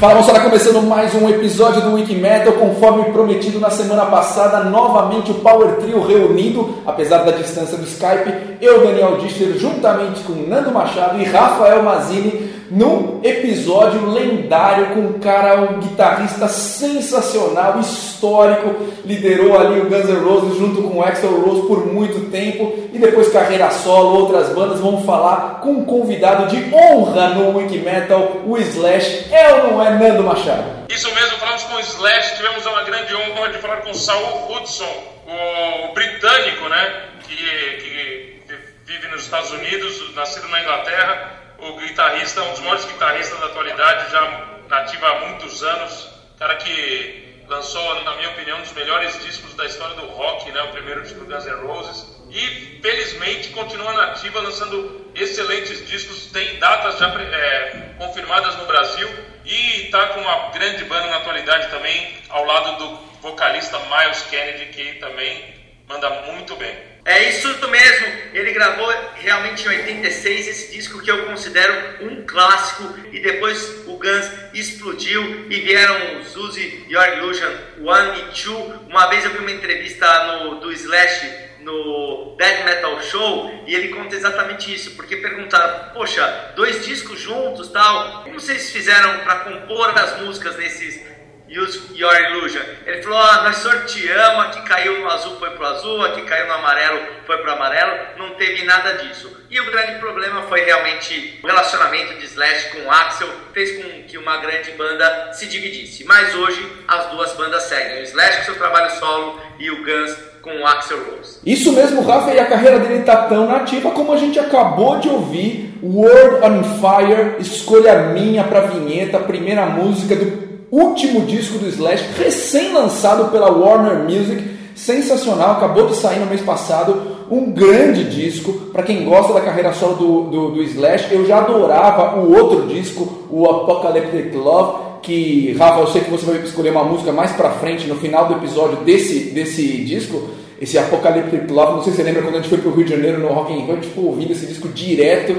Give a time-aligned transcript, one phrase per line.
[0.00, 5.30] Fala moçada, começando mais um episódio do Wiki Metal, conforme prometido na semana passada, novamente
[5.30, 10.70] o Power Trio reunido, apesar da distância do Skype, eu, Daniel Dichter, juntamente com Nando
[10.70, 19.58] Machado e Rafael Mazini, num episódio lendário com um cara, um guitarrista sensacional, histórico, liderou
[19.58, 23.32] ali o Guns N' Roses junto com o Axel Rose por muito tempo e depois
[23.32, 28.56] carreira solo, outras bandas, vamos falar com um convidado de honra no Wiki Metal, o
[28.56, 30.86] Slash, é ou não é Nando Machado?
[30.88, 34.52] Isso mesmo, falamos com o Slash, tivemos uma grande honra de falar com o Saul
[34.52, 34.92] Hudson,
[35.26, 38.40] o, britânico, né, que, que
[38.86, 44.10] vive nos Estados Unidos, nascido na Inglaterra, o guitarrista, um dos maiores guitarristas da atualidade,
[44.10, 46.08] já nativo há muitos anos,
[46.38, 50.62] cara que lançou, na minha opinião, um dos melhores discos da história do rock, né,
[50.62, 56.98] o primeiro disco Guns N' Roses, e felizmente continua nativa, lançando excelentes discos, tem datas
[56.98, 59.08] já é, confirmadas no Brasil.
[59.44, 64.66] E está com uma grande banda na atualidade também, ao lado do vocalista Miles Kennedy,
[64.66, 65.59] que também
[65.90, 66.72] manda muito bem.
[67.04, 72.94] É isso mesmo, ele gravou realmente em 86 esse disco que eu considero um clássico
[73.12, 77.52] e depois o Guns explodiu e vieram os Uzi, Your Illusion,
[77.82, 78.56] One e Two.
[78.88, 83.88] Uma vez eu vi uma entrevista no, do Slash no Death Metal Show e ele
[83.88, 89.90] conta exatamente isso, porque perguntaram, poxa, dois discos juntos tal, como vocês fizeram para compor
[89.98, 91.09] as músicas nesses
[91.50, 92.62] Use Your Illusion.
[92.86, 96.54] Ele falou: ah, nós sorteamos, aqui caiu no azul foi pro azul, aqui caiu no
[96.54, 99.30] amarelo foi pro amarelo, não teve nada disso.
[99.50, 104.02] E o grande problema foi realmente o relacionamento de Slash com o Axel, fez com
[104.04, 106.04] que uma grande banda se dividisse.
[106.04, 110.16] Mas hoje as duas bandas seguem: o Slash com seu trabalho solo e o Guns
[110.42, 111.38] com o Axel Rose.
[111.44, 115.08] Isso mesmo, Rafa, e a carreira dele tá tão nativa como a gente acabou de
[115.08, 115.68] ouvir.
[115.82, 123.30] World on Fire, escolha minha pra vinheta, primeira música do último disco do Slash, recém-lançado
[123.30, 124.42] pela Warner Music,
[124.74, 129.72] sensacional, acabou de sair no mês passado, um grande disco, para quem gosta da carreira
[129.72, 135.54] solo do, do, do, Slash, eu já adorava o outro disco, o Apocalyptic Love, que,
[135.58, 138.34] Rafa, eu sei que você vai escolher uma música mais pra frente, no final do
[138.34, 140.28] episódio desse, desse disco,
[140.60, 142.90] esse Apocalyptic Love, não sei se você lembra quando a gente foi pro Rio de
[142.90, 145.36] Janeiro no Rock in Rio, tipo, ouvindo esse disco direto,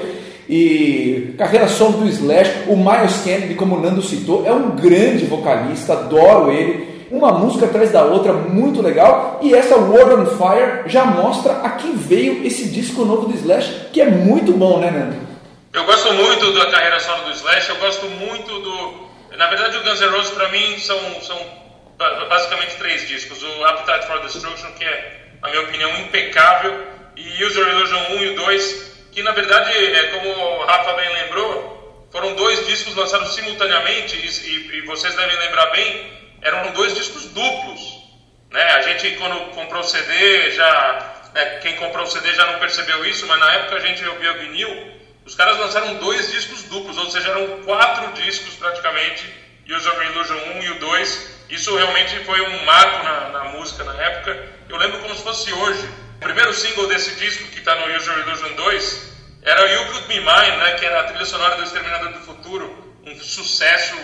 [0.51, 5.23] e carreira solo do Slash, o Miles Kennedy, como o Nando citou, é um grande
[5.23, 7.07] vocalista, adoro ele.
[7.09, 9.39] Uma música atrás da outra, muito legal.
[9.41, 13.87] E essa World on Fire já mostra a que veio esse disco novo do Slash,
[13.93, 15.15] que é muito bom, né, Nando?
[15.71, 19.37] Eu gosto muito da carreira solo do Slash, eu gosto muito do.
[19.37, 21.37] Na verdade, o Guns N' Roses para mim são, são
[22.27, 26.77] basicamente três discos: o Appetite for Destruction, que é, na minha opinião, impecável,
[27.15, 31.13] e User Illusion 1 e o 2 que na verdade, é, como o Rafa bem
[31.13, 36.11] lembrou, foram dois discos lançados simultaneamente e, e vocês devem lembrar bem,
[36.41, 38.01] eram dois discos duplos.
[38.51, 38.61] Né?
[38.61, 41.17] A gente, quando comprou o CD, já.
[41.33, 44.33] Né, quem comprou o CD já não percebeu isso, mas na época a gente ouvia
[44.33, 45.01] o vinil.
[45.25, 49.23] Os caras lançaram dois discos duplos, ou seja, eram quatro discos praticamente,
[49.69, 51.41] User of Illusion 1 e o 2.
[51.49, 54.49] Isso realmente foi um marco na, na música na época.
[54.67, 55.87] Eu lembro como se fosse hoje.
[56.21, 60.19] O primeiro single desse disco, que está no User Illusion 2, era You Could Be
[60.19, 63.97] Mine, né, que era a trilha sonora do Exterminador do Futuro, um sucesso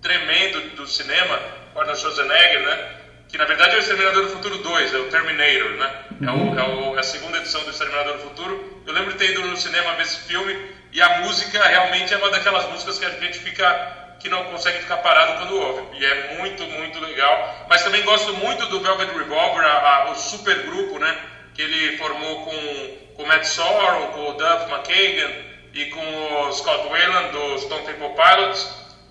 [0.00, 1.38] tremendo do cinema,
[1.76, 2.96] Arnold Schwarzenegger, né,
[3.28, 6.58] que na verdade é o Exterminador do Futuro 2, é o Terminator, né, é, o,
[6.58, 8.82] é, o, é a segunda edição do Exterminador do Futuro.
[8.86, 12.16] Eu lembro de ter ido no cinema ver esse filme e a música realmente é
[12.16, 15.98] uma daquelas músicas que a gente fica que não consegue ficar parado quando ouve.
[15.98, 17.66] E é muito, muito legal.
[17.68, 21.16] Mas também gosto muito do Velvet Revolver, a, a, o super grupo, né?
[21.60, 25.30] Que ele formou com, com o Matt Sorrow, com o Duff McKagan
[25.74, 28.68] e com o Scott Wayland do Stone Temple Pilots.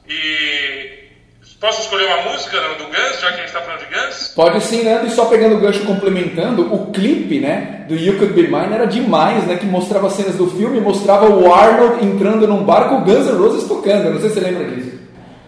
[0.07, 0.99] E
[1.59, 4.29] Posso escolher uma música do Guns, já que a gente está falando de Guns?
[4.33, 5.03] Pode sim, né?
[5.05, 8.87] E só pegando o gancho complementando, o clipe, né, do You Could Be Mine era
[8.87, 9.57] demais, né?
[9.57, 13.67] Que mostrava cenas do filme, mostrava o Arnold entrando num barco, o Guns N' Roses
[13.67, 14.09] tocando.
[14.09, 14.99] Não sei se você lembra disso.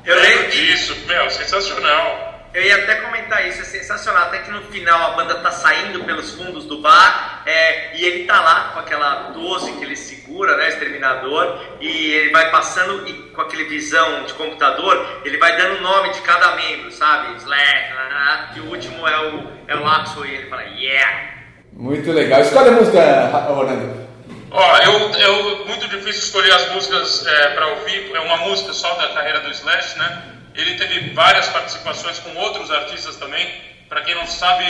[0.05, 2.30] Eu lembro disso, meu, sensacional.
[2.53, 4.23] Eu ia até comentar isso, é sensacional.
[4.23, 8.25] Até que no final a banda tá saindo pelos fundos do bar é, e ele
[8.25, 10.67] tá lá com aquela 12 que ele segura, né?
[10.67, 15.81] Exterminador, e ele vai passando e com aquele visão de computador, ele vai dando o
[15.81, 17.37] nome de cada membro, sabe?
[17.37, 18.49] Slack, né?
[18.55, 21.31] e o último é o, é o Axel e ele fala, yeah!
[21.71, 22.41] Muito legal.
[22.41, 22.99] Escolhe a música,
[23.49, 24.01] Orlando.
[24.51, 28.11] Ó, eu, eu muito difícil escolher as músicas é, para ouvir.
[28.13, 30.40] É uma música só da carreira do Slash, né?
[30.53, 33.49] Ele teve várias participações com outros artistas também.
[33.87, 34.65] Para quem não sabe,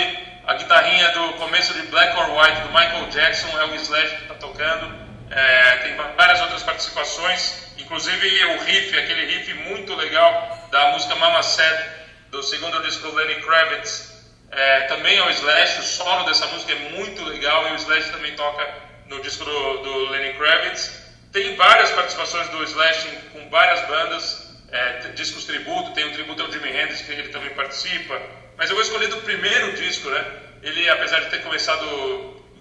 [0.46, 4.22] a guitarrinha do começo de Black or White do Michael Jackson é o Slash que
[4.24, 5.12] está tocando.
[5.30, 11.42] É, tem várias outras participações, inclusive o riff, aquele riff muito legal da música Mama
[11.42, 11.86] Said,
[12.30, 14.12] do segundo disco do Lenny Kravitz.
[14.52, 18.10] É, também é o Slash, o solo dessa música é muito legal e o Slash
[18.12, 18.68] também toca
[19.08, 21.02] no disco do, do Lenny Kravitz.
[21.32, 26.52] Tem várias participações do Slash com várias bandas, é, discos tributo, tem um tributo ao
[26.52, 28.22] Jimi Hendrix que ele também participa.
[28.58, 30.26] Mas eu vou escolher do primeiro disco, né?
[30.64, 31.86] Ele, apesar de ter começado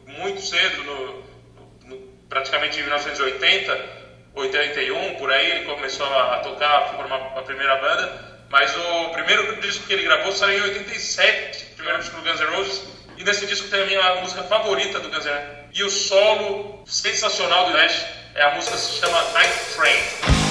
[0.06, 1.24] muito cedo, no,
[1.84, 1.96] no,
[2.28, 4.00] praticamente em 1980,
[4.34, 8.30] 81, por aí, ele começou a, a tocar, a formar a primeira banda.
[8.50, 12.40] Mas o primeiro disco que ele gravou saiu em 87, o primeiro disco do Guns
[12.40, 12.82] N' Roses.
[13.16, 15.60] E nesse disco tem a minha música favorita do Guns N' Roses.
[15.72, 20.49] E o solo sensacional do Slash é a música que se chama Night Train.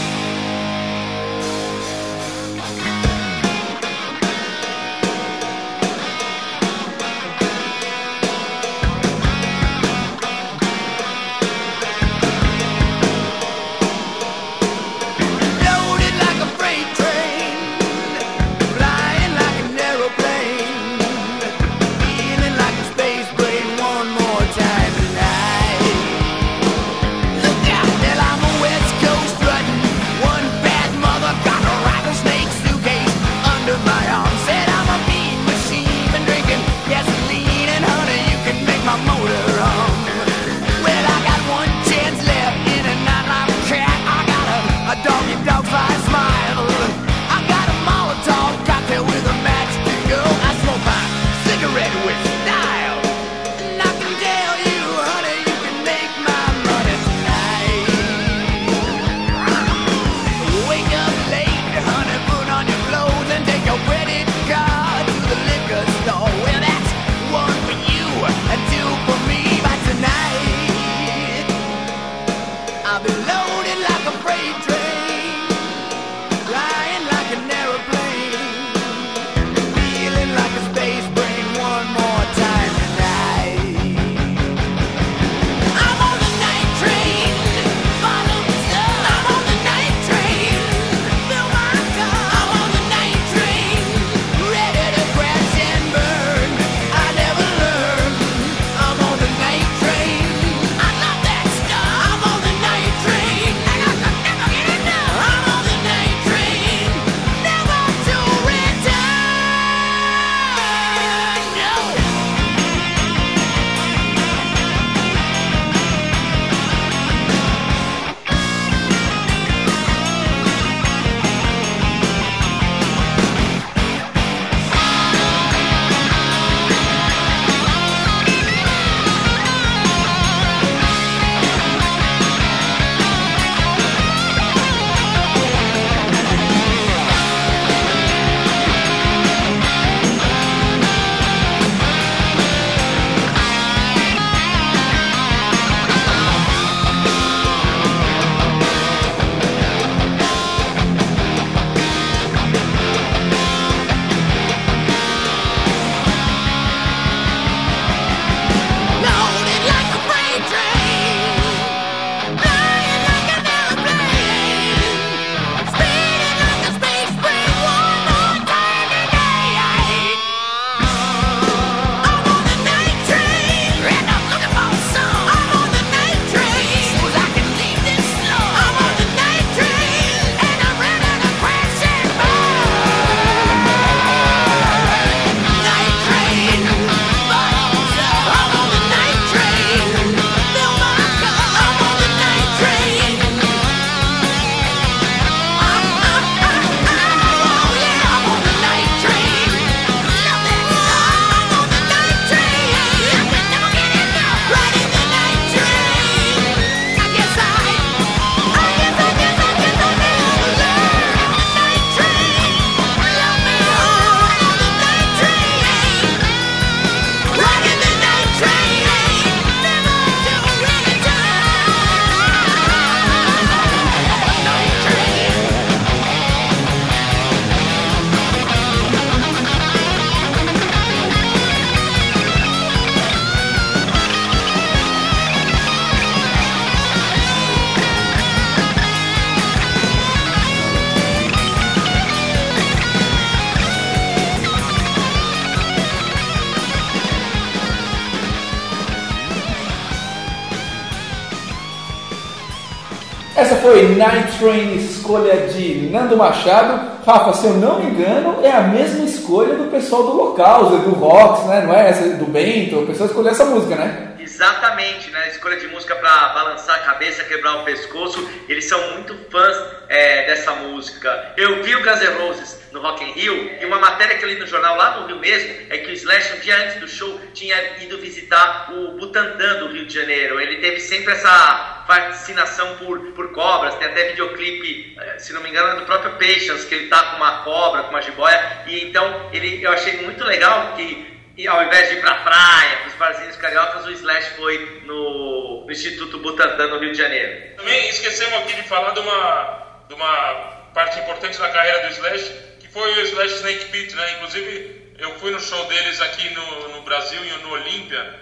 [254.39, 257.00] Train, escolha de Nando Machado.
[257.05, 260.91] Rafa, se eu não me engano, é a mesma escolha do pessoal do local, do
[260.91, 261.63] Rocks, né?
[261.65, 264.09] Não é essa do Bento, o pessoal escolheu essa música, né?
[264.39, 265.27] Exatamente, né?
[265.27, 268.25] Escolha de música para balançar a cabeça, quebrar o pescoço.
[268.48, 269.58] Eles são muito fãs
[269.89, 271.34] é, dessa música.
[271.36, 274.29] Eu vi o Guns N' Roses no Rock in Rio e uma matéria que eu
[274.29, 276.88] li no jornal lá no Rio mesmo é que o Slash um dia antes do
[276.88, 280.39] show tinha ido visitar o Butantã do Rio de Janeiro.
[280.39, 283.75] Ele teve sempre essa fascinação por, por cobras.
[283.75, 287.03] Tem até videoclipe, é, se não me engano, é do próprio Patience que ele tá
[287.12, 288.63] com uma cobra, com uma jiboia.
[288.67, 292.77] E então ele, eu achei muito legal que e ao invés de ir pra praia,
[292.81, 297.55] pros barzinhos cariocas, o Slash foi no, no Instituto Butantan, no Rio de Janeiro.
[297.55, 300.34] Também esquecemos aqui de falar de uma, de uma
[300.74, 304.12] parte importante da carreira do Slash, que foi o Slash Snake Pit, né?
[304.17, 308.15] Inclusive, eu fui no show deles aqui no, no Brasil, no Olímpia,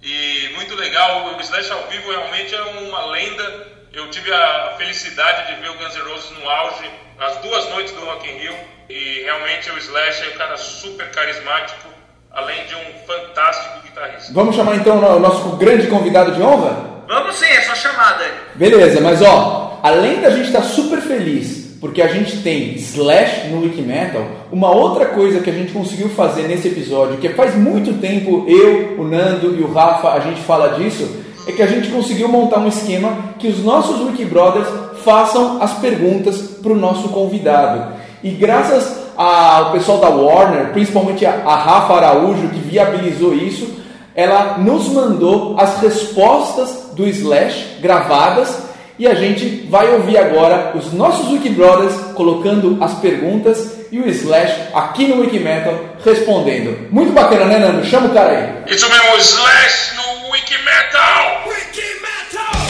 [0.00, 1.26] e muito legal.
[1.36, 3.66] O Slash ao vivo realmente é uma lenda.
[3.92, 7.92] Eu tive a felicidade de ver o Guns N' Roses no auge, nas duas noites
[7.94, 8.56] do Rock in Rio,
[8.88, 11.89] e realmente o Slash é um cara super carismático,
[12.32, 14.32] além de um fantástico guitarrista.
[14.32, 17.02] Vamos chamar então o nosso grande convidado de honra?
[17.08, 18.24] Vamos sim, é só chamada.
[18.54, 23.62] Beleza, mas ó, além da gente estar super feliz porque a gente tem Slash no
[23.62, 24.22] Wiki Metal,
[24.52, 29.00] uma outra coisa que a gente conseguiu fazer nesse episódio, que faz muito tempo eu,
[29.00, 31.08] o Nando e o Rafa a gente fala disso,
[31.46, 34.68] é que a gente conseguiu montar um esquema que os nossos Wiki Brothers
[35.02, 37.94] façam as perguntas para o nosso convidado.
[38.22, 43.78] E graças ao pessoal da Warner, principalmente a, a Rafa Araújo, que viabilizou isso,
[44.14, 48.62] ela nos mandou as respostas do Slash gravadas
[48.98, 54.54] e a gente vai ouvir agora os nossos Wikibrothers colocando as perguntas e o Slash
[54.74, 56.88] aqui no Wikimetal respondendo.
[56.90, 57.84] Muito bacana, né, Nando?
[57.84, 58.74] Chama o cara aí.
[58.74, 61.42] Isso mesmo, Slash no Wikimetal!
[61.46, 62.66] Wikimetal!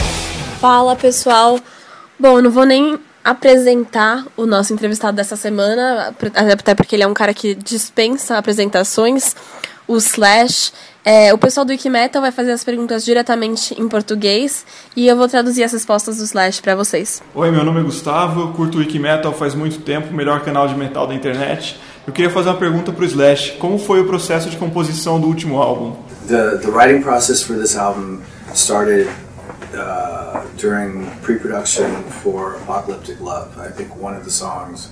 [0.59, 1.59] Fala, pessoal.
[2.19, 7.07] Bom, eu não vou nem apresentar o nosso entrevistado dessa semana, até porque ele é
[7.07, 9.35] um cara que dispensa apresentações,
[9.87, 10.71] o Slash.
[11.03, 14.63] É, o pessoal do Wikimetal vai fazer as perguntas diretamente em português
[14.95, 17.23] e eu vou traduzir as respostas do Slash para vocês.
[17.33, 20.75] Oi, meu nome é Gustavo, eu curto o Wikimetal faz muito tempo, melhor canal de
[20.75, 21.79] metal da internet.
[22.05, 23.53] Eu queria fazer uma pergunta para o Slash.
[23.53, 25.95] Como foi o processo de composição do último álbum?
[26.27, 28.21] The, the writing process for this album
[28.53, 29.07] started
[29.73, 33.57] uh, during pre-production for Apocalyptic Love.
[33.57, 34.91] I think one of the songs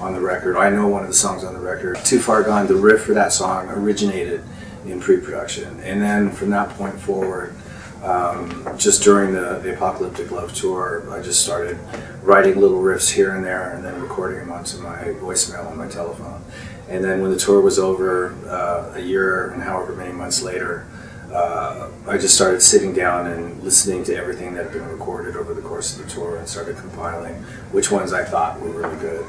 [0.00, 2.66] on the record, I know one of the songs on the record, Too Far Gone,
[2.66, 4.42] the riff for that song originated
[4.84, 5.80] in pre-production.
[5.80, 7.54] And then from that point forward,
[8.04, 11.78] um, just during the, the Apocalyptic Love tour, I just started
[12.22, 15.88] writing little riffs here and there and then recording them onto my voicemail on my
[15.88, 16.42] telephone.
[16.88, 20.86] And then when the tour was over, uh, a year and however many months later,
[21.32, 25.54] uh, I just started sitting down and listening to everything that had been recorded over
[25.54, 27.34] the course of the tour and started compiling
[27.72, 29.24] which ones I thought were really good.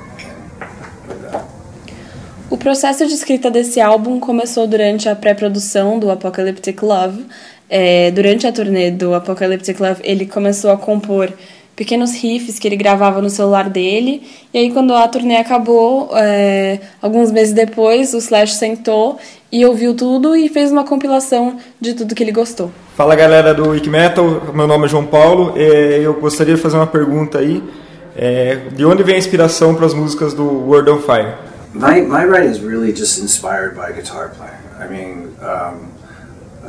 [2.50, 7.26] O processo de escrita desse álbum começou durante a pré-produção do Apocalyptic Love.
[7.70, 11.30] É, durante a turnê do Apocalyptic Love, ele começou a compor
[11.78, 14.24] pequenos riffs que ele gravava no celular dele.
[14.52, 19.18] E aí, quando a turnê acabou, é, alguns meses depois, o Slash sentou
[19.52, 22.72] e ouviu tudo e fez uma compilação de tudo que ele gostou.
[22.96, 25.56] Fala galera do Wiki Metal, meu nome é João Paulo.
[25.56, 27.64] Eu gostaria de fazer uma pergunta aí.
[28.18, 31.36] É, de onde vem a inspiração para as músicas do World on Fire?
[31.76, 34.58] My, my writing is really just inspired by guitar playing.
[34.82, 35.97] I mean, um,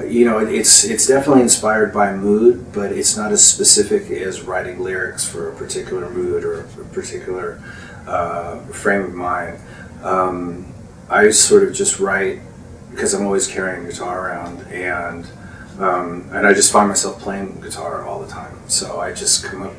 [0.04, 4.80] you know, it's it's definitely inspired by mood, but it's not as specific as writing
[4.80, 7.60] lyrics for a particular mood or a particular
[8.06, 9.58] uh, frame of mind.
[10.02, 10.72] Um,
[11.10, 12.40] I sort of just write
[12.90, 15.26] because I'm always carrying a guitar around, and
[15.78, 18.56] um, and I just find myself playing guitar all the time.
[18.68, 19.74] So I just come up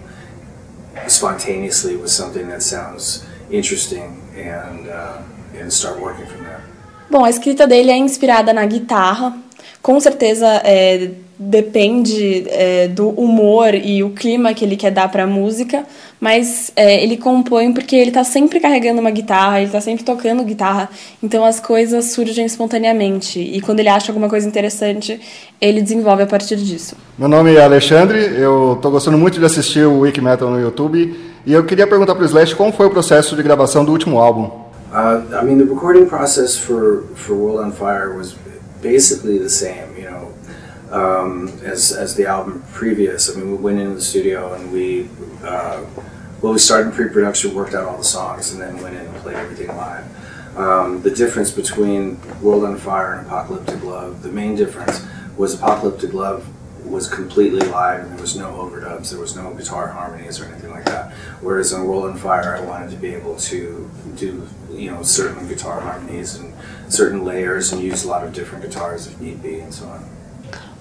[1.07, 5.21] spontaneously with something that sounds interesting and, uh,
[5.55, 6.63] and start working from there.
[7.09, 9.33] Bom, a escrita dele é inspirada na guitarra.
[9.81, 15.23] Com certeza é, depende é, do humor e o clima que ele quer dar para
[15.23, 15.85] a música,
[16.19, 20.43] mas é, ele compõe porque ele está sempre carregando uma guitarra, ele está sempre tocando
[20.43, 20.89] guitarra,
[21.23, 23.39] então as coisas surgem espontaneamente.
[23.39, 25.17] E quando ele acha alguma coisa interessante,
[25.61, 26.97] ele desenvolve a partir disso.
[27.17, 31.15] Meu nome é Alexandre, eu estou gostando muito de assistir o Wiki Metal no YouTube
[31.45, 34.19] e eu queria perguntar para o Slash como foi o processo de gravação do último
[34.19, 34.51] álbum.
[34.91, 38.35] Uh, I mean, the recording process for, for World on Fire was
[38.81, 40.33] basically the same, you know,
[40.91, 43.29] um, as, as the album previous.
[43.29, 45.09] I mean, we went into the studio and we,
[45.43, 45.85] uh,
[46.41, 49.35] well, we started pre-production, worked out all the songs, and then went in and played
[49.35, 50.05] everything live.
[50.57, 55.05] Um, the difference between World on Fire and Apocalyptic Love, the main difference
[55.37, 56.47] was Apocalyptic Love
[56.89, 60.71] was completely live and there was no overdubs, there was no guitar harmonies or anything
[60.71, 61.13] like that.
[61.41, 65.47] Whereas on World on Fire, I wanted to be able to do you know certain
[65.47, 66.53] guitar harmonies and
[66.89, 70.01] certain layers and use a lot of different guitars if need be and so on.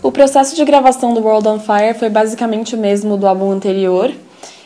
[0.03, 4.13] O processo de gravação do World on Fire foi basicamente o mesmo do álbum anterior.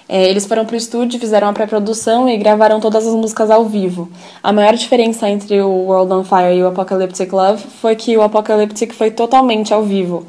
[0.09, 3.64] É, eles foram para o estúdio, fizeram a pré-produção e gravaram todas as músicas ao
[3.64, 4.11] vivo.
[4.42, 8.20] A maior diferença entre o World on Fire e o Apocalyptic Love foi que o
[8.20, 10.26] Apocalyptic foi totalmente ao vivo.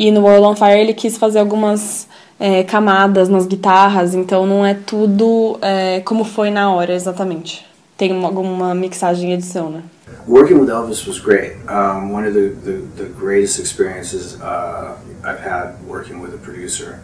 [0.00, 2.08] E no World on Fire ele quis fazer algumas
[2.38, 7.66] é, camadas nas guitarras, então não é tudo é, como foi na hora exatamente.
[7.98, 9.82] Tem uma, alguma mixagem e edição, né?
[10.26, 11.56] Working with Elvis was great.
[11.68, 16.98] Um, one of the, the, the greatest experiences uh, I've had working with a producer.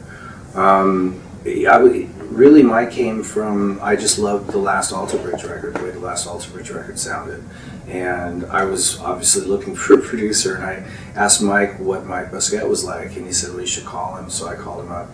[0.54, 5.74] Um, I would, really, my came from I just loved the last Alter Bridge record,
[5.74, 7.44] the way the last Alter Bridge record sounded,
[7.88, 10.56] and I was obviously looking for a producer.
[10.56, 14.16] And I asked Mike what Mike Busquet was like, and he said, "Well, should call
[14.16, 15.08] him." So I called him up,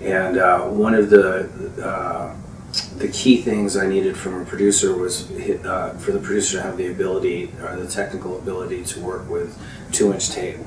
[0.00, 1.48] and uh, one of the
[1.82, 2.34] uh,
[2.96, 6.76] the key things I needed from a producer was uh, for the producer to have
[6.76, 9.58] the ability or the technical ability to work with
[9.92, 10.58] two inch tape.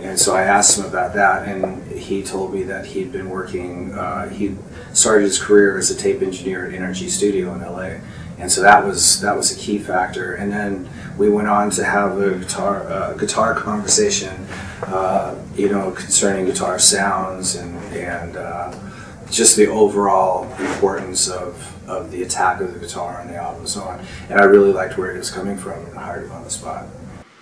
[0.00, 3.92] And so I asked him about that, and he told me that he'd been working,
[3.94, 4.56] uh, he
[4.92, 7.98] started his career as a tape engineer at Energy Studio in LA.
[8.38, 10.34] And so that was that was a key factor.
[10.34, 14.46] And then we went on to have a guitar uh, guitar conversation,
[14.82, 18.74] uh, you know, concerning guitar sounds and and uh,
[19.30, 21.54] just the overall importance of,
[21.88, 24.00] of the attack of the guitar on the album and so on.
[24.30, 26.86] And I really liked where it was coming from and hired him on the spot.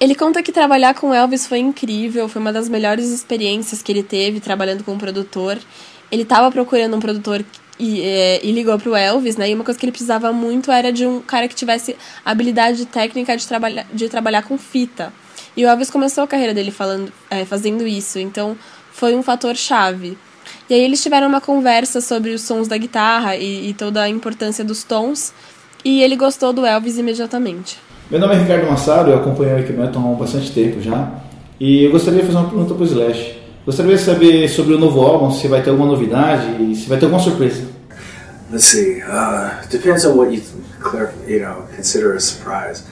[0.00, 4.02] Ele conta que trabalhar com Elvis foi incrível, foi uma das melhores experiências que ele
[4.02, 5.56] teve trabalhando com um produtor.
[6.10, 7.44] Ele estava procurando um produtor
[7.78, 9.50] e, é, e ligou pro Elvis, né?
[9.50, 13.36] E uma coisa que ele precisava muito era de um cara que tivesse habilidade técnica
[13.36, 15.12] de, trabalhar de trabalhar com fita.
[15.56, 18.56] E o Elvis começou a carreira dele falando, é, fazendo isso, então
[18.92, 20.16] foi um fator chave.
[20.68, 24.08] E aí eles tiveram uma conversa sobre os sons da guitarra e, e toda a
[24.08, 25.32] importância dos tons,
[25.84, 27.78] e ele gostou do Elvis imediatamente.
[28.10, 31.10] Meu nome é Ricardo Massaro, eu acompanho o Equipment há bastante tempo já,
[31.58, 33.33] e eu gostaria de fazer uma pergunta para o Slash.
[33.64, 36.98] Gostaria de saber sobre o novo álbum, se vai ter alguma novidade e se vai
[36.98, 37.66] ter alguma surpresa.
[38.50, 39.02] Let's see.
[39.02, 40.42] Uh, depends on what you,
[41.26, 42.84] you know, consider a surprise.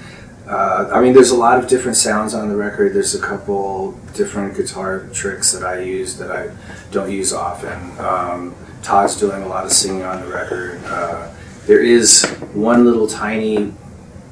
[0.48, 2.94] Uh, I mean, there's a lot of different sounds on the record.
[2.94, 6.50] There's a couple different guitar tricks that I use that I
[6.90, 7.78] don't use often.
[8.00, 10.80] Um, Todd's doing a lot of singing on the record.
[10.87, 11.28] Uh,
[11.66, 13.74] there is one little tiny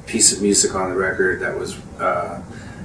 [0.07, 2.41] piece of music on the record that was uh,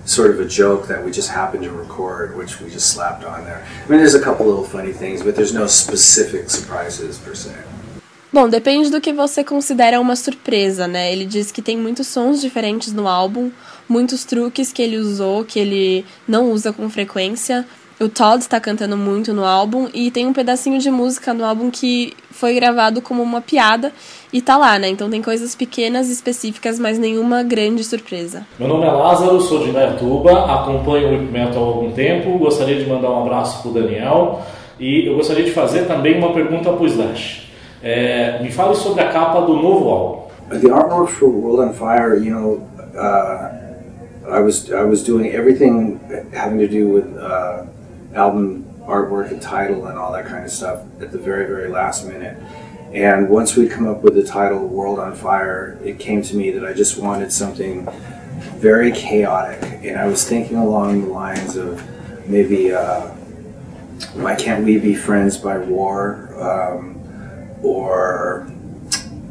[0.07, 3.45] sort of a joke that we just happened to record, which we just slapped on
[3.45, 3.63] there.
[3.85, 7.51] I mean, there's a couple little funny things, but there's no specific surprises per se.
[8.33, 11.11] Bom, depende do que você considera uma surpresa, né?
[11.13, 13.51] Ele diz que tem muitos sons diferentes no álbum,
[13.89, 17.67] muitos truques que ele usou que ele não usa com frequência.
[17.99, 21.71] O Todd está cantando muito no álbum e tem um pedacinho de música no álbum
[21.71, 23.91] que foi gravado como uma piada
[24.31, 24.91] e tá lá, né?
[24.91, 28.47] Então tem coisas pequenas específicas, mas nenhuma grande surpresa.
[28.59, 32.79] Meu nome é Lázaro, sou de Indaiatuba, acompanho o Whip Metal há algum tempo, gostaria
[32.79, 34.43] de mandar um abraço pro Daniel
[34.79, 37.51] e eu gostaria de fazer também uma pergunta pro Slash.
[37.83, 40.27] É, me fale sobre a capa do novo álbum.
[40.51, 42.61] The artwork for World on Fire, you know,
[42.95, 43.67] uh,
[44.29, 45.99] I was I was doing everything
[46.33, 47.65] having to do with uh,
[48.17, 52.07] album artwork and title and all that kind of stuff at the very very last
[52.07, 52.37] minute.
[52.93, 56.51] And once we'd come up with the title World on Fire, it came to me
[56.53, 57.87] that I just wanted something
[58.57, 61.83] very chaotic, and I was thinking along the lines of
[62.29, 63.09] maybe uh,
[64.15, 66.33] Why Can't We Be Friends by War.
[66.41, 67.01] Um,
[67.63, 68.51] or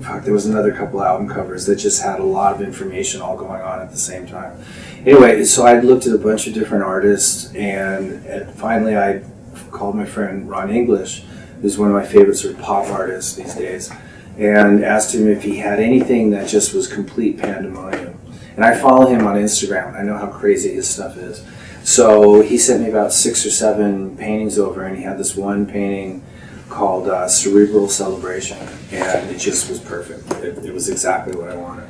[0.02, 3.38] fuck, there was another couple album covers that just had a lot of information all
[3.38, 4.63] going on at the same time.
[5.06, 9.22] Anyway, so I looked at a bunch of different artists, and, finally I
[9.70, 11.24] called my friend Ron English,
[11.62, 13.91] who's one of my favorite sort of pop artists these days,
[14.38, 18.20] and asked him if he had anything that just was complete pandemonium.
[18.56, 21.46] And I follow him on Instagram, I know how crazy his stuff is.
[21.84, 25.68] So he sent me about six or seven paintings over, and he had this one
[25.68, 26.24] painting
[26.68, 28.58] called uh, Cerebral Celebration,
[28.91, 30.32] and it just was perfect.
[30.44, 31.88] It, it, was exactly what I wanted.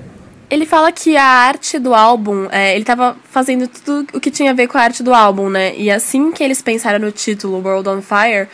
[0.49, 4.51] Ele fala que a arte do álbum, é, ele estava fazendo tudo o que tinha
[4.51, 5.75] a ver com a arte do álbum, né?
[5.75, 8.47] E assim que eles pensaram no título World on Fire,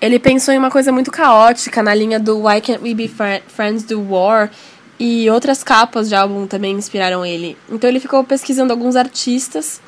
[0.00, 3.10] ele pensou em uma coisa muito caótica, na linha do Why Can't We Be
[3.46, 4.50] Friends do War,
[4.98, 7.56] e outras capas de álbum também inspiraram ele.
[7.68, 9.80] Então ele ficou pesquisando alguns artistas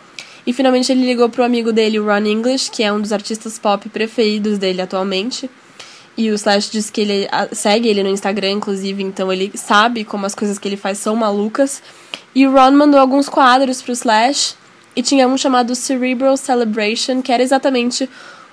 [0.46, 3.88] e finalmente ele ligou pro amigo dele, Ron English, que é um dos artistas pop
[3.88, 5.50] preferidos dele atualmente.
[6.16, 10.26] E o Slash disse que ele segue ele no Instagram, inclusive, então ele sabe como
[10.26, 11.82] as coisas que ele faz são malucas.
[12.34, 14.54] E o Ron mandou alguns quadros pro Slash,
[14.96, 18.08] e tinha um chamado Cerebral Celebration, que era exatamente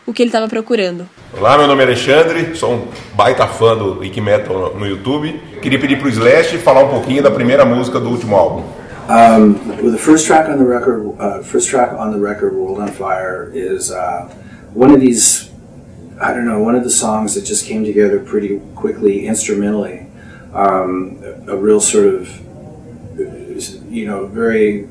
[0.05, 1.07] o que ele estava procurando.
[1.37, 5.39] Olá, meu nome é Alexandre, sou um baita fã do Wiki Metal no YouTube.
[5.61, 8.63] Queria pedir pro Slash falar um pouquinho da primeira música do último álbum.
[9.07, 12.81] Um, well, the first track on the record, uh, first track on the record, "World
[12.81, 14.27] on Fire," is uh,
[14.73, 15.50] one of these.
[16.21, 20.05] I don't know, one of the songs that just came together pretty quickly instrumentally.
[20.53, 22.29] Um, a, real sort of,
[23.91, 24.85] you know, very,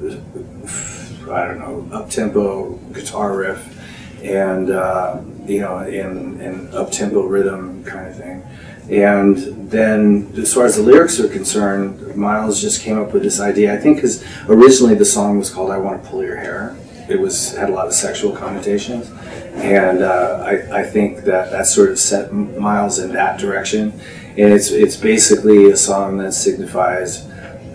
[1.30, 3.78] I don't know, up tempo guitar riff,
[4.24, 8.42] and uh, you know, in, in up tempo rhythm kind of thing.
[8.90, 13.38] And then, as far as the lyrics are concerned, Miles just came up with this
[13.38, 13.72] idea.
[13.72, 16.76] I think because originally the song was called "I Want to Pull Your Hair."
[17.08, 19.08] It was had a lot of sexual connotations,
[19.54, 23.92] and uh, I, I think that that sort of set Miles in that direction.
[24.38, 27.26] And it's it's basically a song that signifies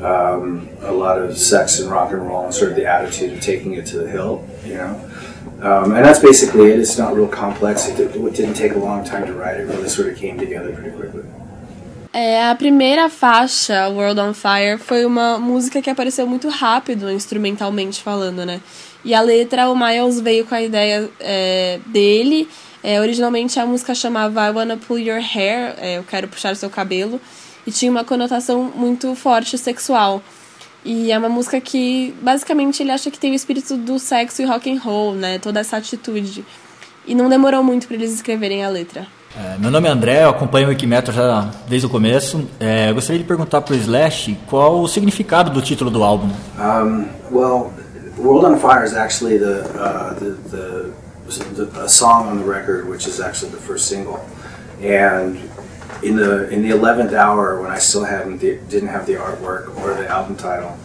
[0.02, 3.42] um, a lot of sex and rock and roll, and sort of the attitude of
[3.42, 5.12] taking it to the hill, you know.
[5.62, 6.80] Um, and that's basically it.
[6.80, 7.88] It's not real complex.
[7.88, 9.60] It, it didn't take a long time to write.
[9.60, 11.24] It really sort of came together pretty quickly.
[12.14, 18.02] É, a primeira faixa, World on Fire, foi uma música que apareceu muito rápido, instrumentalmente
[18.02, 18.62] falando, né?
[19.06, 22.50] E a letra, o Miles veio com a ideia é, dele.
[22.84, 26.56] É, originalmente a música chamava I Wanna Pull Your Hair, é, eu quero puxar o
[26.56, 27.22] seu cabelo,
[27.66, 30.24] e tinha uma conotação muito forte sexual.
[30.84, 34.46] E é uma música que, basicamente, ele acha que tem o espírito do sexo e
[34.46, 35.40] rock and roll, né?
[35.40, 36.44] Toda essa atitude.
[37.08, 39.08] E não demorou muito para eles escreverem a letra.
[39.38, 42.48] É, meu nome é André, eu acompanho o Wikimetal já desde o começo.
[42.60, 46.30] É, eu gostaria de perguntar para o Slash qual o significado do título do álbum.
[46.58, 47.74] Um, well,
[48.18, 50.94] World on Fire is actually the, uh, the, the,
[51.64, 54.28] the a song on the record, which is actually the first single.
[54.82, 55.38] And
[56.04, 59.94] in the in the eleventh hour, when I still hadn't didn't have the artwork or
[59.94, 60.78] the album title,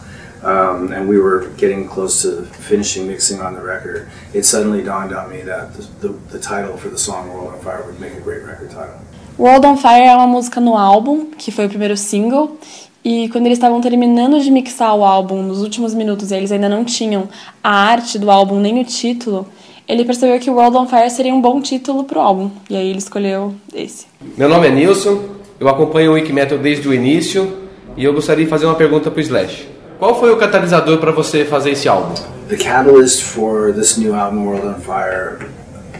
[0.43, 5.13] um, and we were getting close to finishing mixing on the record, it suddenly dawned
[5.13, 8.13] on me that the, the, the title for the song "World on Fire" would make
[8.13, 8.99] a great record title.
[9.37, 12.57] World on Fire é uma música no álbum, que foi o primeiro single,
[13.03, 16.69] e quando eles estavam terminando de mixar o álbum nos últimos minutos, e eles ainda
[16.69, 17.27] não tinham
[17.63, 19.47] a arte do álbum nem o título,
[19.87, 22.99] ele percebeu que World on Fire seria um bom título pro álbum, e aí ele
[22.99, 24.05] escolheu esse.
[24.37, 25.19] Meu nome é Nilson,
[25.59, 27.57] eu acompanho o Wikimetal desde o início
[27.95, 29.67] e eu gostaria de fazer uma pergunta pro Slash.
[29.99, 32.15] Qual foi o catalisador para você fazer esse álbum?
[32.49, 35.47] The catalyst for this new album, World on Fire,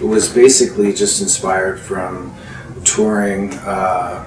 [0.01, 2.31] was basically just inspired from
[2.83, 4.23] touring uh,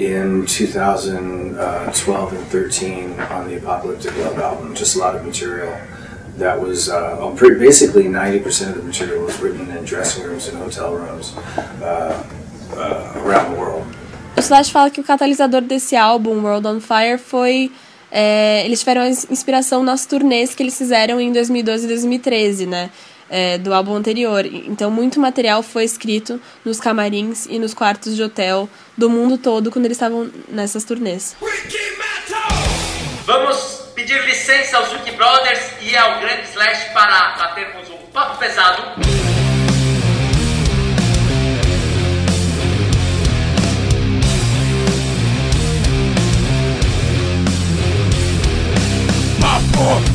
[0.00, 4.74] in 2012 and 13 on the Apocalyptic Love album.
[4.74, 5.76] Just a lot of material
[6.38, 10.94] that was uh, basically 90% of the material was written in dressing rooms and hotel
[10.94, 12.16] rooms uh,
[12.72, 13.84] uh, around the world.
[14.36, 17.70] O Slash fala que o catalisador desse álbum, World on Fire, foi.
[18.12, 22.90] É, eles tiveram inspiração nas turnês que eles fizeram em 2012 e 2013, né?
[23.32, 24.44] É, do álbum anterior.
[24.44, 29.70] Então, muito material foi escrito nos camarins e nos quartos de hotel do mundo todo
[29.70, 31.36] quando eles estavam nessas turnês.
[33.24, 38.82] Vamos pedir licença aos Wiki Brothers e ao Grande Slash para batermos um papo pesado.
[49.40, 50.09] Papo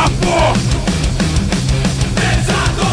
[0.00, 0.56] Papo
[2.14, 2.86] pesado.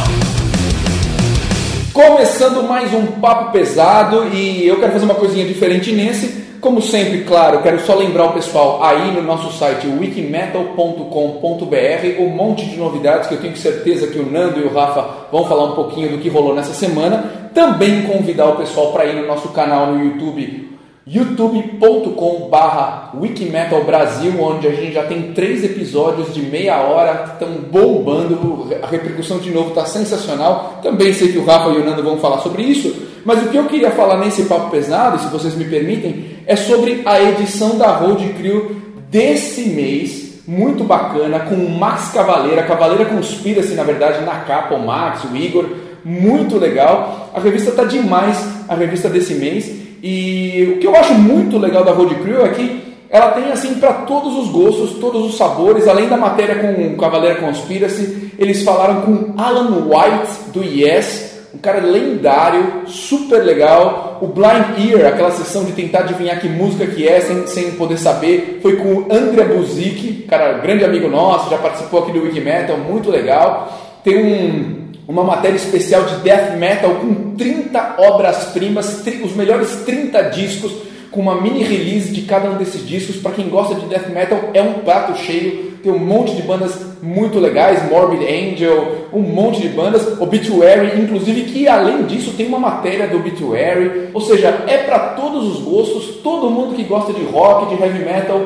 [1.94, 6.46] Começando mais um papo pesado e eu quero fazer uma coisinha diferente nesse.
[6.60, 12.66] Como sempre, claro, quero só lembrar o pessoal aí no nosso site wikimetal.com.br um monte
[12.66, 15.76] de novidades que eu tenho certeza que o Nando e o Rafa vão falar um
[15.76, 17.50] pouquinho do que rolou nessa semana.
[17.54, 20.67] Também convidar o pessoal para ir no nosso canal no YouTube
[21.10, 27.32] youtube.com barra Wikimetal Brasil, onde a gente já tem três episódios de meia hora que
[27.32, 30.80] estão bombando, a repercussão de novo está sensacional.
[30.84, 32.94] Também sei que o Rafa e o Nando vão falar sobre isso,
[33.24, 37.04] mas o que eu queria falar nesse papo pesado, se vocês me permitem, é sobre
[37.06, 38.76] a edição da Road Crew
[39.10, 44.86] desse mês, muito bacana, com o Max Cavaleira, Cavaleira conspira-se na verdade na capa, o
[44.86, 45.66] Max, o Igor,
[46.04, 47.30] muito legal.
[47.34, 49.87] A revista tá demais, a revista desse mês.
[50.02, 53.76] E o que eu acho muito legal da Road Crew é que ela tem assim
[53.76, 58.64] para todos os gostos, todos os sabores, além da matéria com o Cavaleiro Conspiracy, eles
[58.64, 64.20] falaram com Alan White do Yes, um cara lendário, super legal.
[64.22, 67.98] O Blind Ear, aquela sessão de tentar adivinhar que música que é sem, sem poder
[67.98, 72.78] saber, foi com o Andrea Buzik, cara, grande amigo nosso, já participou aqui do Wikimetal,
[72.78, 73.72] muito legal.
[74.04, 80.72] Tem um uma matéria especial de death metal com 30 obras-primas, os melhores 30 discos
[81.12, 83.16] com uma mini release de cada um desses discos.
[83.16, 85.68] Para quem gosta de death metal, é um prato cheio.
[85.82, 91.44] Tem um monte de bandas muito legais, Morbid Angel, um monte de bandas, Obituary, inclusive
[91.44, 94.10] que além disso tem uma matéria do Obituary.
[94.14, 96.18] Ou seja, é para todos os gostos.
[96.22, 98.42] Todo mundo que gosta de rock, de heavy metal,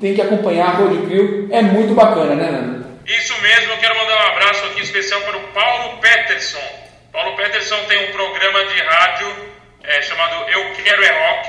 [0.00, 1.48] tem que acompanhar a Road Crew.
[1.50, 2.83] É muito bacana, né, Nando?
[3.06, 6.88] Isso mesmo, eu quero mandar um abraço aqui especial para o Paulo Peterson.
[7.12, 11.48] Paulo Peterson tem um programa de rádio é, chamado Eu Quero é Rock,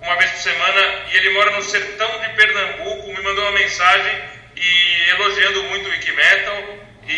[0.00, 4.22] uma vez por semana, e ele mora no sertão de Pernambuco, me mandou uma mensagem
[4.54, 6.64] e elogiando muito o Wikimetal,
[7.08, 7.14] e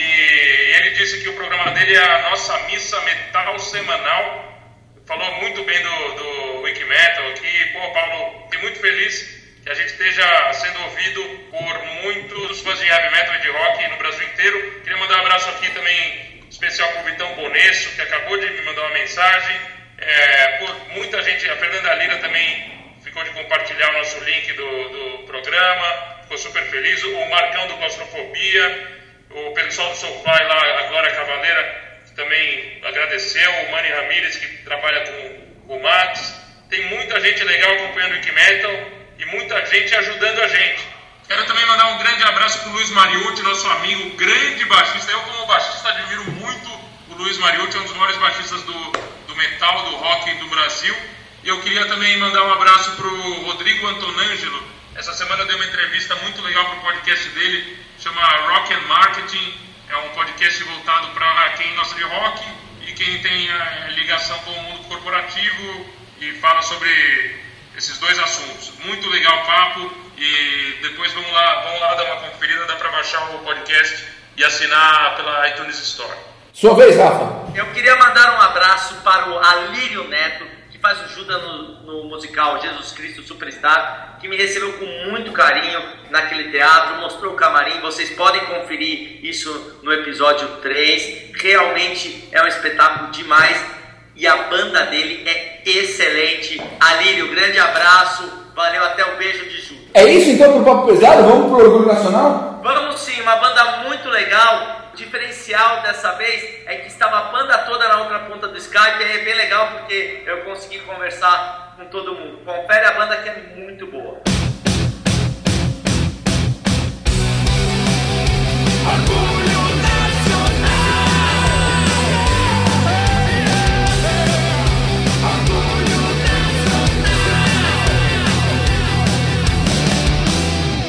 [0.77, 4.63] ele disse que o programa dele é a nossa missa metal semanal,
[5.07, 9.34] falou muito bem do, do Wikimetal aqui, pô Paulo, fiquei muito feliz
[9.65, 13.89] que a gente esteja sendo ouvido por muitos fãs de heavy metal e de rock
[13.89, 14.81] no Brasil inteiro.
[14.83, 18.61] Queria mandar um abraço aqui também especial para o Vitão Bonesso, que acabou de me
[18.61, 19.57] mandar uma mensagem.
[19.97, 25.19] É, muita gente, a Fernanda Lira também ficou de compartilhar o nosso link do, do
[25.27, 27.03] programa, ficou super feliz.
[27.03, 28.89] O Marcão do Claustrofobia,
[29.31, 33.51] o pessoal do Sofá lá, a Glória Cavaleira, também agradeceu.
[33.51, 36.39] O Mani Ramírez, que trabalha com o Max.
[36.69, 40.89] Tem muita gente legal acompanhando o Wikimetal e muita gente ajudando a gente.
[41.27, 45.11] Quero também mandar um grande abraço para o Luiz Mariucci, nosso amigo, grande baixista.
[45.11, 46.69] Eu, como baixista, admiro muito
[47.11, 48.93] o Luiz Mariucci, é um dos maiores baixistas do,
[49.27, 50.95] do metal, do rock do Brasil.
[51.43, 54.63] E eu queria também mandar um abraço para o Rodrigo Antonângelo.
[54.95, 58.83] Essa semana eu dei uma entrevista muito legal para o podcast dele, chama Rock and
[58.83, 59.55] Marketing.
[59.89, 62.45] É um podcast voltado para quem gosta de rock
[62.87, 65.87] e quem tem a ligação com o mundo corporativo
[66.21, 67.44] e fala sobre
[67.77, 68.73] esses dois assuntos.
[68.85, 72.91] Muito legal o papo e depois vamos lá, vamos lá dar uma conferida, dá para
[72.91, 74.07] baixar o podcast
[74.37, 76.17] e assinar pela iTunes Store.
[76.53, 77.53] Sua vez, Rafa.
[77.55, 82.05] Eu queria mandar um abraço para o Alírio Neto, que faz o Judas no, no
[82.05, 87.81] musical Jesus Cristo Superstar, que me recebeu com muito carinho naquele teatro, mostrou o camarim,
[87.81, 91.33] vocês podem conferir isso no episódio 3.
[91.35, 93.84] Realmente é um espetáculo demais
[94.17, 96.61] e a banda dele é excelente.
[96.81, 99.75] Alírio, grande abraço, valeu até o beijo de Ju.
[99.95, 101.23] É isso então pro Papo Pesado?
[101.25, 102.61] Vamos pro Orgulho Nacional?
[102.63, 104.91] Vamos sim, uma banda muito legal.
[104.93, 109.03] O diferencial dessa vez é que estava a banda toda na outra ponta do Skype.
[109.03, 112.39] É bem legal porque eu consegui conversar com todo mundo.
[112.45, 114.34] Confere a banda que é muito boa.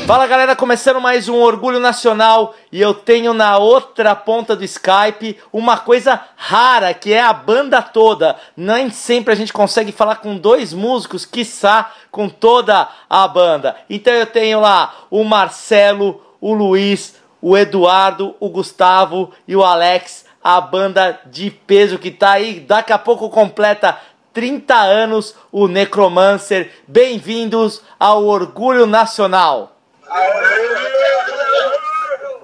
[0.05, 5.35] Fala galera, começando mais um Orgulho Nacional e eu tenho na outra ponta do Skype
[5.51, 8.35] uma coisa rara que é a banda toda.
[8.55, 13.75] Nem sempre a gente consegue falar com dois músicos, quiçá com toda a banda.
[13.89, 20.23] Então eu tenho lá o Marcelo, o Luiz, o Eduardo, o Gustavo e o Alex,
[20.43, 23.99] a banda de peso que tá aí, daqui a pouco completa
[24.35, 26.71] 30 anos, o Necromancer.
[26.87, 29.74] Bem-vindos ao Orgulho Nacional.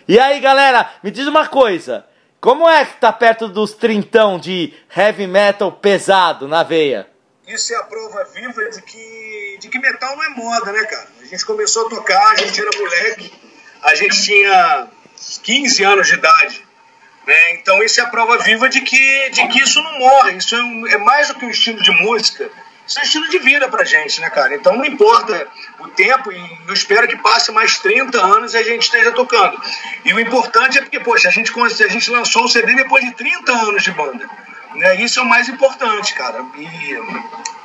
[0.07, 2.05] E aí, galera, me diz uma coisa.
[2.39, 7.07] Como é que tá perto dos trintão de heavy metal pesado na veia?
[7.47, 11.07] Isso é a prova viva de que, de que metal não é moda, né, cara?
[11.21, 13.31] A gente começou a tocar, a gente era moleque,
[13.83, 14.87] a gente tinha
[15.43, 16.65] 15 anos de idade.
[17.25, 17.53] Né?
[17.53, 20.37] Então isso é a prova viva de que, de que isso não morre.
[20.37, 22.49] Isso é, um, é mais do que um estilo de música
[22.91, 24.53] isso é estilo de vida pra gente, né, cara?
[24.53, 25.47] Então não importa
[25.79, 29.57] o tempo, e eu espero que passe mais 30 anos e a gente esteja tocando.
[30.03, 33.13] E o importante é porque, poxa, a gente, a gente lançou o CD depois de
[33.13, 34.29] 30 anos de banda.
[34.75, 34.95] Né?
[34.95, 36.43] Isso é o mais importante, cara.
[36.57, 36.97] E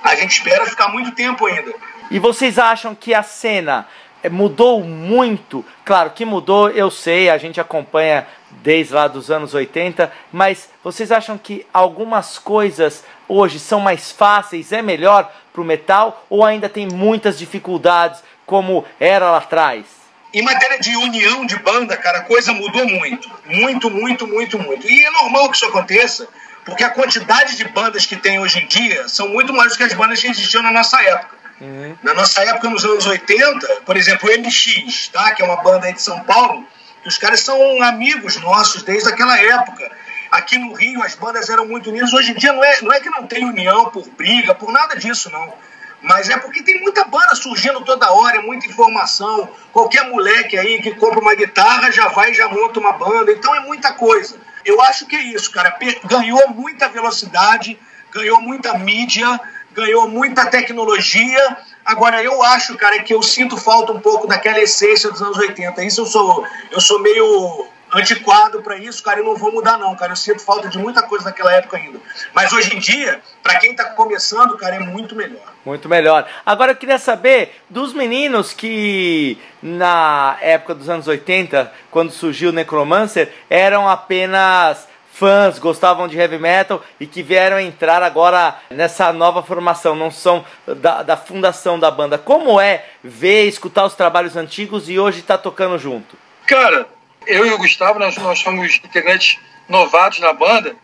[0.04, 1.74] a gente espera ficar muito tempo ainda.
[2.08, 3.88] E vocês acham que a cena
[4.22, 5.64] eh, mudou muito?
[5.84, 8.28] Claro que mudou, eu sei, a gente acompanha
[8.62, 14.72] desde lá dos anos 80, mas vocês acham que algumas coisas hoje são mais fáceis,
[14.72, 19.84] é melhor para o metal ou ainda tem muitas dificuldades como era lá atrás?
[20.32, 23.30] Em matéria de união de banda, cara, a coisa mudou muito.
[23.46, 24.90] Muito, muito, muito, muito.
[24.90, 26.28] E é normal que isso aconteça,
[26.64, 29.84] porque a quantidade de bandas que tem hoje em dia são muito mais do que
[29.84, 31.36] as bandas que existiam na nossa época.
[31.60, 31.96] Uhum.
[32.02, 35.32] Na nossa época, nos anos 80, por exemplo, o MX, tá?
[35.32, 36.66] que é uma banda aí de São Paulo,
[37.06, 39.90] os caras são amigos nossos desde aquela época.
[40.30, 42.12] Aqui no Rio as bandas eram muito unidas.
[42.12, 44.96] Hoje em dia não é, não é que não tem união por briga, por nada
[44.96, 45.54] disso, não.
[46.02, 49.48] Mas é porque tem muita banda surgindo toda hora, é muita informação.
[49.72, 53.32] Qualquer moleque aí que compra uma guitarra já vai e já monta uma banda.
[53.32, 54.36] Então é muita coisa.
[54.64, 55.76] Eu acho que é isso, cara.
[56.04, 57.78] Ganhou muita velocidade,
[58.12, 59.40] ganhou muita mídia,
[59.72, 61.56] ganhou muita tecnologia.
[61.86, 65.84] Agora, eu acho, cara, que eu sinto falta um pouco daquela essência dos anos 80.
[65.84, 67.64] Isso eu sou, eu sou meio
[67.94, 70.12] antiquado para isso, cara, eu não vou mudar não, cara.
[70.12, 72.00] Eu sinto falta de muita coisa daquela época ainda.
[72.34, 75.52] Mas hoje em dia, para quem tá começando, cara, é muito melhor.
[75.64, 76.28] Muito melhor.
[76.44, 82.52] Agora eu queria saber dos meninos que na época dos anos 80, quando surgiu o
[82.52, 84.88] Necromancer, eram apenas
[85.18, 90.44] fãs, gostavam de heavy metal e que vieram entrar agora nessa nova formação, não são
[90.66, 92.18] da, da fundação da banda.
[92.18, 96.16] Como é ver, escutar os trabalhos antigos e hoje estar tá tocando junto?
[96.46, 96.86] Cara,
[97.26, 100.76] eu e o Gustavo, nós, nós somos integrantes novatos na banda,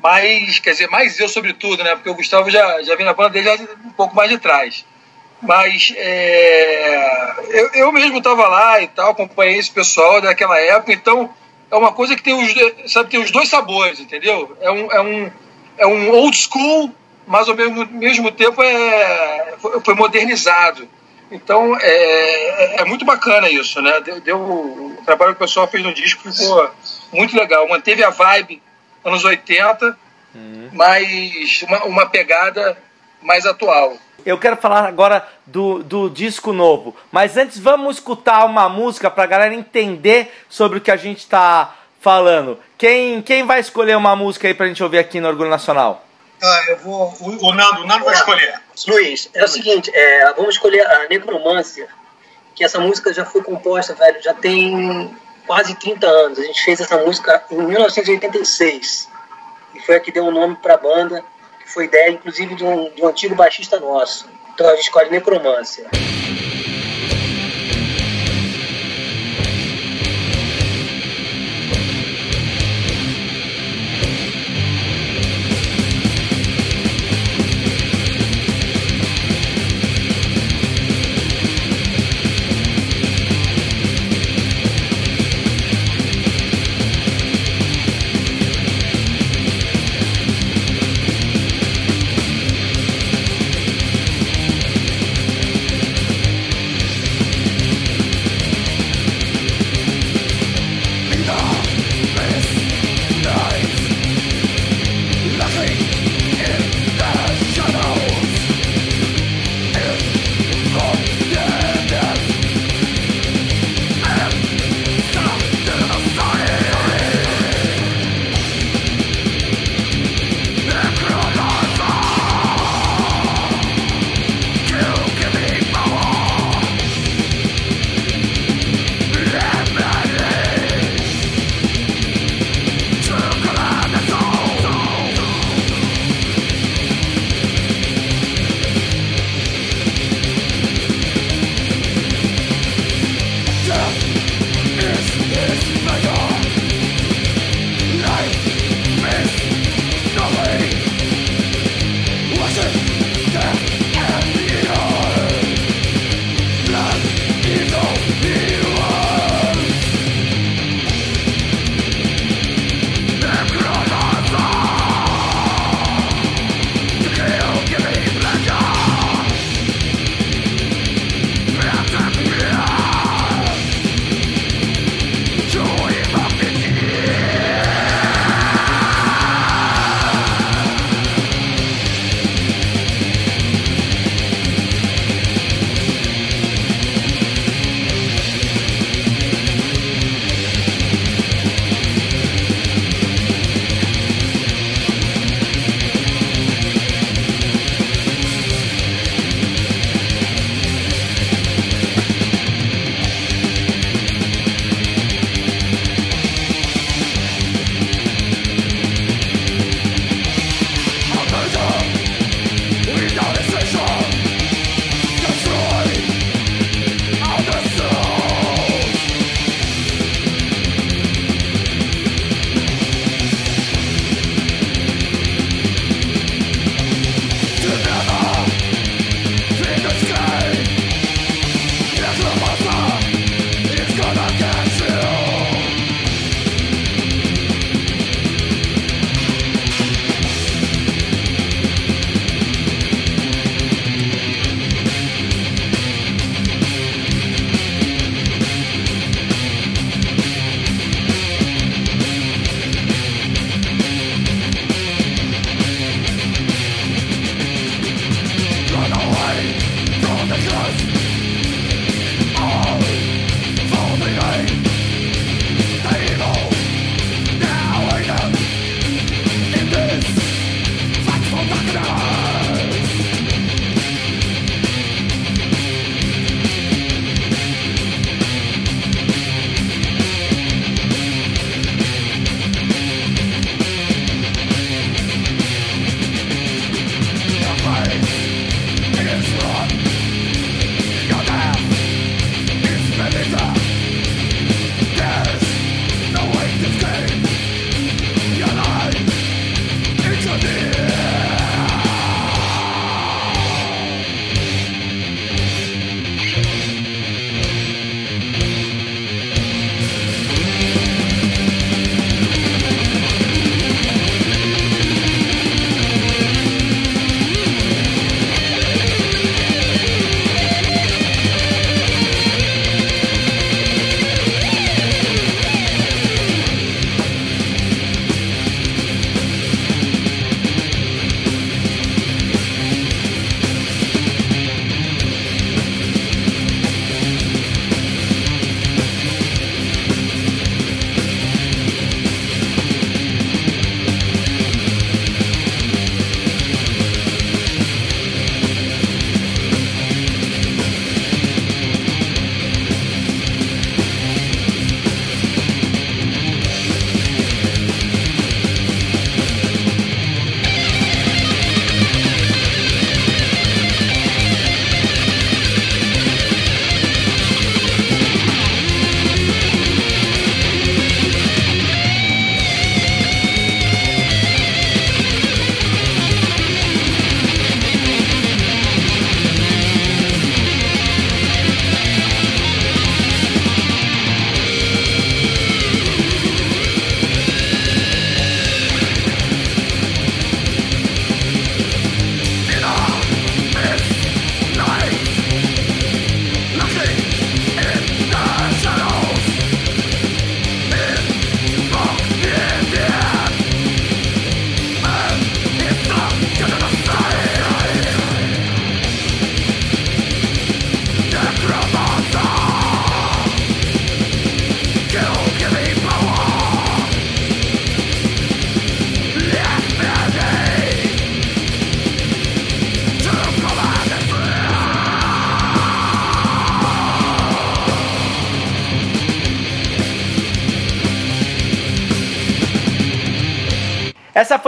[0.00, 1.96] mas, quer dizer, mais eu sobretudo, né?
[1.96, 3.54] Porque o Gustavo já, já vem na banda já
[3.84, 4.84] um pouco mais de trás.
[5.42, 11.34] Mas é, eu, eu mesmo estava lá e tal, acompanhei esse pessoal daquela época, então
[11.70, 14.56] é uma coisa que tem os, sabe, tem os dois sabores, entendeu?
[14.60, 15.30] É um, é um,
[15.78, 16.94] é um old school,
[17.26, 19.54] mas ao mesmo, mesmo tempo é,
[19.84, 20.88] foi modernizado.
[21.30, 24.00] Então é, é muito bacana isso, né?
[24.00, 26.70] Deu, deu, o trabalho que o pessoal fez no disco ficou
[27.12, 27.68] muito legal.
[27.68, 28.62] Manteve a vibe
[29.04, 29.98] anos 80,
[30.34, 30.70] uhum.
[30.72, 32.78] mas uma, uma pegada
[33.20, 33.96] mais atual.
[34.26, 36.96] Eu quero falar agora do, do disco novo.
[37.12, 41.18] Mas antes vamos escutar uma música para a galera entender sobre o que a gente
[41.18, 42.58] está falando.
[42.76, 46.04] Quem, quem vai escolher uma música aí para a gente ouvir aqui no Orgulho Nacional?
[46.42, 47.14] Ah, eu vou.
[47.20, 48.60] O, o Nando, o Nando vai escolher.
[48.88, 51.88] Luiz, é o seguinte, é, vamos escolher a Necromância,
[52.54, 55.16] que essa música já foi composta, velho, já tem
[55.46, 56.38] quase 30 anos.
[56.40, 59.08] A gente fez essa música em 1986.
[59.74, 61.24] E foi a que deu o um nome para a banda,
[61.66, 64.28] foi ideia, inclusive, de um, de um antigo baixista nosso.
[64.54, 65.86] Então a gente escolhe Necromância.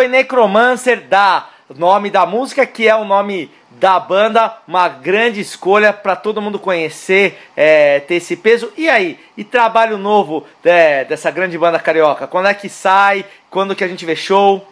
[0.08, 6.16] Necromancer da nome da música, que é o nome da banda, uma grande escolha para
[6.16, 8.72] todo mundo conhecer, é, ter esse peso.
[8.76, 12.26] E aí, e trabalho novo é, dessa grande banda carioca?
[12.26, 13.24] Quando é que sai?
[13.50, 14.66] Quando que a gente vê show?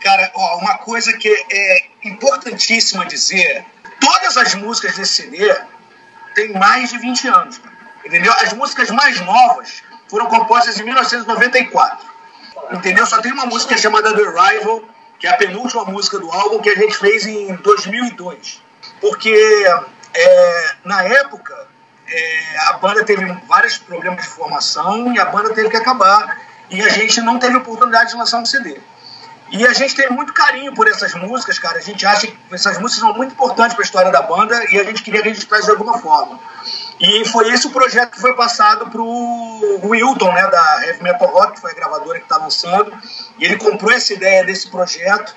[0.00, 3.64] Cara, ó, uma coisa que é importantíssima dizer:
[4.00, 5.54] todas as músicas desse CD
[6.34, 7.60] têm mais de 20 anos.
[8.04, 8.32] Entendeu?
[8.32, 12.09] As músicas mais novas foram compostas em 1994.
[12.72, 13.06] Entendeu?
[13.06, 14.82] Só tem uma música chamada The Rival,
[15.18, 18.62] que é a penúltima música do álbum que a gente fez em 2002.
[19.00, 19.66] Porque
[20.14, 21.54] é, na época
[22.08, 26.38] é, a banda teve vários problemas de formação e a banda teve que acabar.
[26.70, 28.80] E a gente não teve oportunidade de lançar um CD.
[29.50, 31.78] E a gente tem muito carinho por essas músicas, cara.
[31.78, 34.78] A gente acha que essas músicas são muito importantes para a história da banda e
[34.78, 36.38] a gente queria registrar de alguma forma.
[37.00, 39.06] E foi esse o projeto que foi passado pro
[39.82, 42.92] Wilton, né, da Heavy Metal Rock, que foi a gravadora que está lançando.
[43.38, 45.34] E ele comprou essa ideia desse projeto.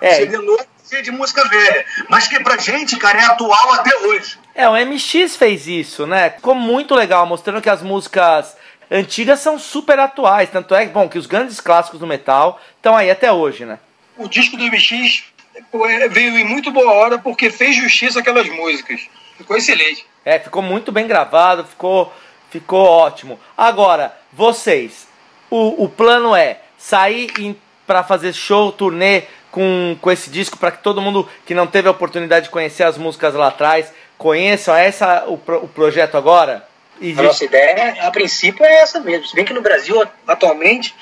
[0.00, 0.12] É.
[0.12, 1.84] Um CD novo, cheio de música velha.
[2.08, 4.38] Mas que pra gente, cara, é atual até hoje.
[4.54, 6.30] É, o MX fez isso, né?
[6.30, 8.56] Ficou muito legal, mostrando que as músicas
[8.90, 10.48] antigas são super atuais.
[10.48, 13.78] Tanto é bom, que os grandes clássicos do metal estão aí até hoje, né?
[14.16, 15.24] O disco do MX
[15.74, 19.02] é, veio em muito boa hora porque fez justiça àquelas músicas.
[19.42, 20.06] Ficou excelente.
[20.24, 22.12] É, ficou muito bem gravado, ficou,
[22.50, 23.38] ficou ótimo.
[23.56, 25.08] Agora, vocês,
[25.50, 30.82] o, o plano é sair para fazer show, turnê com, com esse disco para que
[30.82, 34.74] todo mundo que não teve a oportunidade de conhecer as músicas lá atrás conheçam.
[34.74, 36.66] É essa o, o projeto agora?
[37.00, 37.20] Existe.
[37.20, 39.26] A nossa ideia, a princípio, é essa mesmo.
[39.26, 40.94] Se bem que no Brasil, atualmente,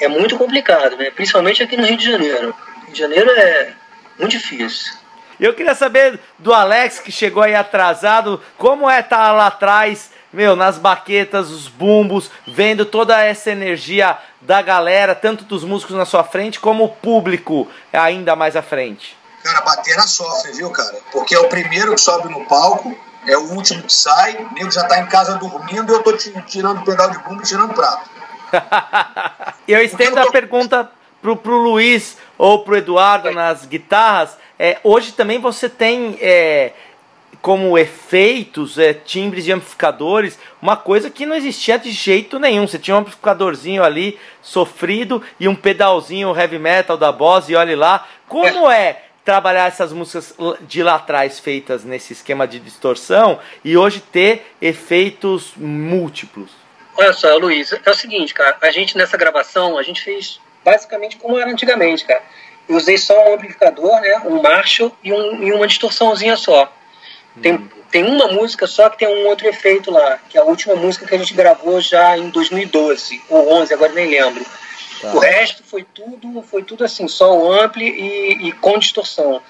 [0.00, 1.10] é muito complicado, né?
[1.10, 2.54] principalmente aqui no Rio de Janeiro.
[2.84, 3.72] Rio de Janeiro é
[4.18, 4.92] muito difícil.
[5.38, 10.10] Eu queria saber do Alex, que chegou aí atrasado, como é estar tá lá atrás,
[10.32, 16.04] meu, nas baquetas, os bumbos, vendo toda essa energia da galera, tanto dos músicos na
[16.04, 19.16] sua frente, como o público ainda mais à frente.
[19.42, 20.96] Cara, batera sofre, viu, cara?
[21.12, 24.70] Porque é o primeiro que sobe no palco, é o último que sai, o nego
[24.70, 28.10] já tá em casa dormindo e eu tô tirando pedal de bumbo e tirando prato.
[29.68, 30.28] eu estendo eu tô...
[30.28, 34.36] a pergunta pro, pro Luiz ou pro Eduardo nas guitarras.
[34.58, 36.72] É, hoje também você tem é,
[37.42, 42.66] como efeitos, é, timbres de amplificadores, uma coisa que não existia de jeito nenhum.
[42.66, 47.76] Você tinha um amplificadorzinho ali sofrido e um pedalzinho heavy metal da Boss e olhe
[47.76, 48.06] lá.
[48.26, 54.00] Como é trabalhar essas músicas de lá atrás feitas nesse esquema de distorção e hoje
[54.00, 56.50] ter efeitos múltiplos?
[56.96, 61.16] Olha só, Luiz, é o seguinte, cara, a gente nessa gravação, a gente fez basicamente
[61.16, 62.22] como era antigamente, cara.
[62.68, 66.72] Eu usei só um amplificador, né, um Marshall e, um, e uma distorçãozinha só.
[67.40, 67.68] Tem, hum.
[67.90, 71.06] tem uma música só que tem um outro efeito lá, que é a última música
[71.06, 74.44] que a gente gravou já em 2012, ou 11, agora nem lembro
[75.00, 75.12] Tá.
[75.12, 79.42] O resto foi tudo, foi tudo assim, só o ampli e, e, com distorção.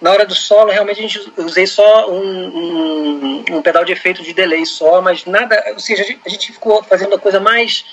[0.00, 4.22] Na hora do solo, realmente a gente usei só um, um, um, pedal de efeito
[4.22, 7.38] de delay só, mas nada, ou seja, a gente, a gente ficou fazendo a coisa
[7.38, 7.84] mais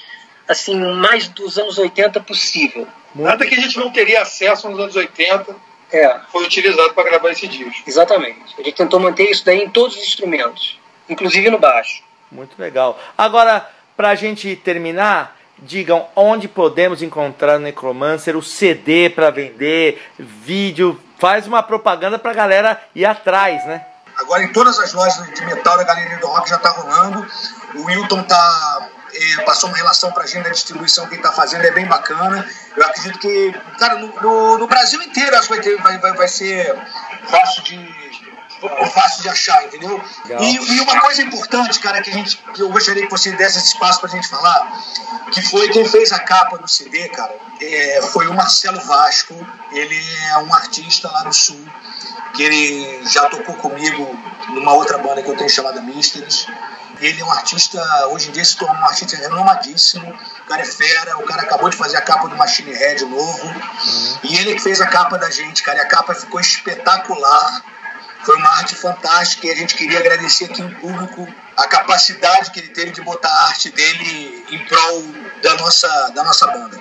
[0.50, 2.88] assim, mais dos anos 80 possível.
[3.14, 5.56] Nada que a gente não teria acesso nos anos 80
[5.92, 6.20] é.
[6.32, 7.84] foi utilizado para gravar esse disco.
[7.88, 8.56] Exatamente.
[8.58, 12.04] A gente tentou manter isso daí em todos os instrumentos, inclusive no baixo.
[12.32, 13.00] Muito legal.
[13.16, 20.02] Agora, para a gente terminar, digam onde podemos encontrar o Necromancer, o CD para vender,
[20.18, 23.86] vídeo, faz uma propaganda para a galera ir atrás, né?
[24.16, 27.26] Agora em todas as lojas de metal da Galeria do Rock já está rolando.
[27.76, 31.32] O Wilton tá é, passou uma relação para a gente da distribuição que ele está
[31.32, 32.48] fazendo, é bem bacana.
[32.76, 36.14] Eu acredito que, cara, no, no, no Brasil inteiro acho que vai, ter, vai, vai,
[36.14, 36.76] vai ser
[37.30, 38.10] fácil de
[38.94, 40.04] fácil de achar, entendeu?
[40.40, 43.58] E, e, uma coisa importante, cara, que a gente, que eu gostaria que você desse
[43.58, 44.84] esse espaço pra gente falar,
[45.32, 49.36] que foi quem fez a capa do CD, cara, é, foi o Marcelo Vasco.
[49.72, 50.00] Ele
[50.32, 51.64] é um artista lá no Sul,
[52.34, 54.18] que ele já tocou comigo
[54.50, 56.48] numa outra banda que eu tenho chamada Mysteries.
[57.02, 60.10] Ele é um artista, hoje em dia se tornou um artista renomadíssimo.
[60.10, 63.48] O cara é fera, o cara acabou de fazer a capa do Machine Head novo.
[63.48, 64.20] Uhum.
[64.24, 65.80] E ele que fez a capa da gente, cara.
[65.80, 67.64] E a capa ficou espetacular.
[68.24, 71.26] Foi uma arte fantástica e a gente queria agradecer aqui em público
[71.56, 75.04] a capacidade que ele teve de botar a arte dele em prol
[75.42, 76.78] da nossa, da nossa banda.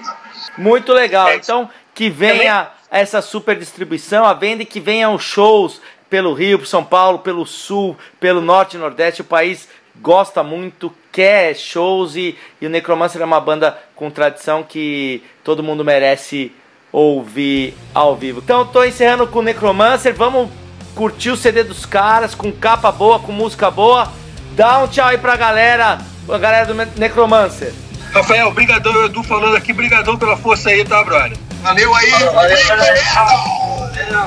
[0.56, 1.32] Muito legal.
[1.34, 6.66] Então, que venha essa super distribuição, a venda e que venham shows pelo Rio, por
[6.66, 9.20] São Paulo, pelo Sul, pelo Norte e Nordeste.
[9.20, 9.68] O país
[10.00, 15.62] gosta muito, quer shows e, e o Necromancer é uma banda com tradição que todo
[15.62, 16.52] mundo merece
[16.92, 18.40] ouvir ao vivo.
[18.42, 20.14] Então, estou encerrando com o Necromancer.
[20.14, 20.50] Vamos
[20.94, 24.12] curtir o CD dos caras, com capa boa, com música boa.
[24.52, 27.72] Dá um tchau aí pra galera, a galera do Necromancer.
[28.12, 31.36] Rafael, brigadão, Edu falando aqui, brigadão pela força aí, tá, brother?
[31.62, 32.10] Valeu aí.
[32.10, 32.32] Valeu,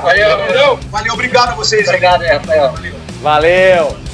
[0.02, 0.78] valeu, valeu.
[0.90, 1.86] Valeu, obrigado a vocês.
[1.88, 2.74] Obrigado, Rafael.
[3.20, 4.11] Valeu!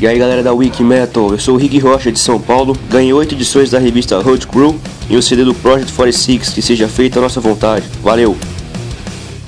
[0.00, 3.12] E aí galera da Wiki Metal, eu sou o Rick Rocha de São Paulo, ganhei
[3.12, 4.80] 8 edições da revista Road Crew
[5.10, 7.86] e o CD do Project 46, que seja feita a nossa vontade.
[8.02, 8.34] Valeu!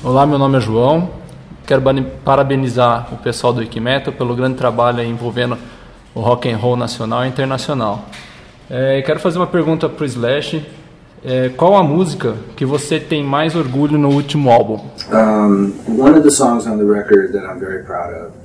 [0.03, 1.09] Olá, meu nome é João,
[1.65, 1.81] quero
[2.23, 5.57] parabenizar o pessoal do Wiki Metal pelo grande trabalho envolvendo
[6.13, 8.05] o rock and roll nacional e internacional.
[8.69, 10.63] É, quero fazer uma pergunta para o Slash,
[11.25, 14.79] é, qual a música que você tem mais orgulho no último álbum?
[15.11, 18.42] Um, one of the songs on the record that I'm very proud of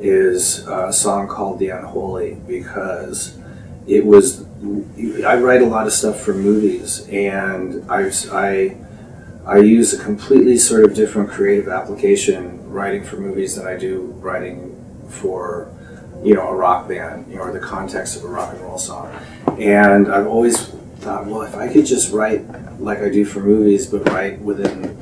[0.00, 3.38] is a song called The Unholy because
[3.86, 4.46] it was.
[5.24, 8.76] I write a lot of stuff for movies, and I, I,
[9.46, 14.02] I use a completely sort of different creative application writing for movies than I do
[14.20, 14.76] writing
[15.08, 15.72] for,
[16.22, 18.78] you know, a rock band, you know, or the context of a rock and roll
[18.78, 19.12] song.
[19.58, 22.44] And I've always thought, well, if I could just write
[22.80, 24.96] like I do for movies, but write within,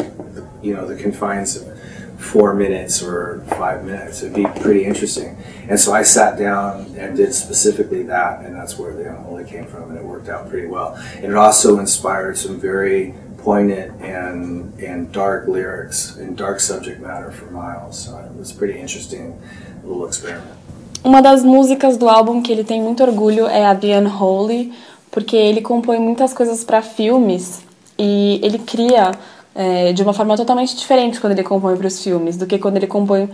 [0.62, 1.77] you know, the confines of
[2.18, 4.22] four minutes or five minutes.
[4.22, 5.36] It'd be pretty interesting.
[5.68, 9.66] And so I sat down and did specifically that, and that's where the Unholy came
[9.66, 10.98] from, and it worked out pretty well.
[11.16, 17.30] And it also inspired some very poignant and and dark lyrics and dark subject matter
[17.30, 17.96] for Miles.
[18.04, 19.40] So it was a pretty interesting
[19.84, 20.56] little experiment.
[21.04, 24.72] Uma das músicas do álbum que ele tem muito orgulho é a The Unholy,
[25.10, 27.60] porque ele compõe muitas coisas para filmes
[27.96, 29.12] e ele cria
[29.58, 32.76] é, de uma forma totalmente diferente quando ele compõe para os filmes do que quando
[32.76, 33.28] ele compõe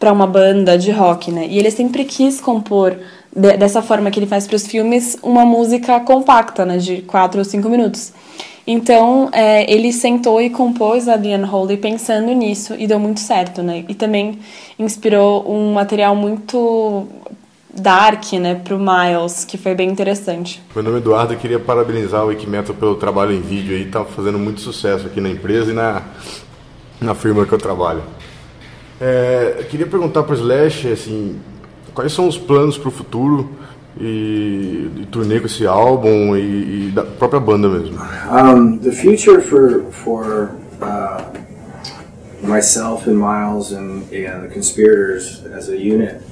[0.00, 1.46] para uma banda de rock, né?
[1.46, 2.96] E ele sempre quis compor
[3.34, 7.40] de, dessa forma que ele faz para os filmes uma música compacta, né, de quatro
[7.40, 8.14] ou cinco minutos.
[8.66, 13.62] Então é, ele sentou e compôs a The Unholy pensando nisso e deu muito certo,
[13.62, 13.84] né?
[13.86, 14.38] E também
[14.78, 17.06] inspirou um material muito
[17.72, 20.62] dark, né, pro Miles, que foi bem interessante.
[20.74, 24.04] Meu nome é Eduardo, eu queria parabenizar o Wikimetal pelo trabalho em vídeo aí, tá
[24.04, 26.02] fazendo muito sucesso aqui na empresa e na,
[27.00, 28.02] na firma que eu trabalho.
[29.00, 31.38] É, eu queria perguntar para o Slash, assim,
[31.94, 33.50] quais são os planos para o futuro
[34.00, 37.98] e, e turnê com esse álbum e, e, da própria banda mesmo?
[38.30, 41.22] Um, the future for, for uh,
[42.42, 46.22] myself and Miles and, and the conspirators as a unit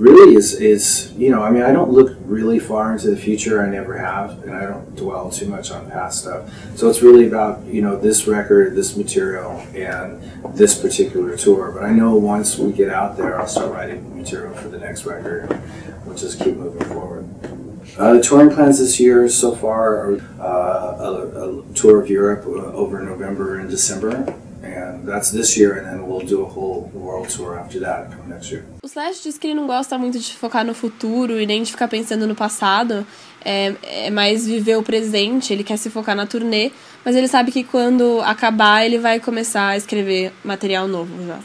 [0.00, 3.64] really is is you know I mean I don't look really far into the future.
[3.64, 6.50] I never have and I don't dwell too much on past stuff.
[6.76, 10.22] So it's really about you know this record this material and
[10.54, 11.70] this particular tour.
[11.70, 15.04] But I know once we get out there I'll start writing material for the next
[15.04, 15.60] record
[16.06, 17.28] we'll just keep moving forward.
[17.98, 22.46] Uh, the touring plans this year so far are uh, a, a tour of Europe
[22.46, 26.90] uh, over November and December and that's this year, and then we'll do a whole
[26.94, 28.64] world tour after that come next year.
[28.82, 31.70] O Slash diz que ele não gosta muito de focar no futuro e nem de
[31.70, 33.06] ficar pensando no passado,
[33.44, 36.70] é, é mais viver o presente, ele quer se focar na turnê,
[37.04, 41.38] mas ele sabe que quando acabar ele vai começar a escrever material novo já.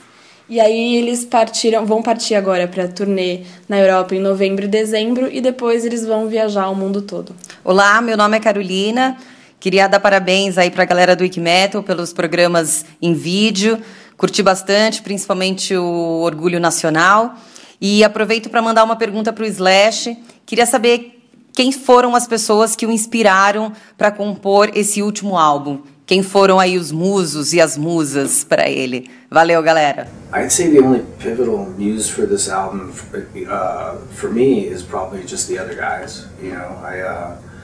[0.47, 5.27] E aí eles partiram, vão partir agora para turnê na Europa em novembro e dezembro
[5.31, 7.35] e depois eles vão viajar o mundo todo.
[7.63, 9.17] Olá, meu nome é Carolina.
[9.59, 13.79] Queria dar parabéns aí para a galera do Wikimetal pelos programas em vídeo.
[14.17, 17.35] Curti bastante, principalmente o Orgulho Nacional.
[17.81, 20.17] E aproveito para mandar uma pergunta para o Slash.
[20.45, 21.21] Queria saber
[21.53, 25.81] quem foram as pessoas que o inspiraram para compor esse último álbum.
[26.05, 29.09] Quem foram aí os musos e as musas para ele?
[29.31, 30.07] Valeu, galera.
[30.31, 35.47] I'd say the only pivotal muse for this album, uh, for me, is probably just
[35.47, 36.27] the other guys.
[36.39, 37.01] You know, I.
[37.01, 37.54] Uh,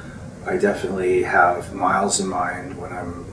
[0.47, 3.25] I definitely have miles in mind when I'm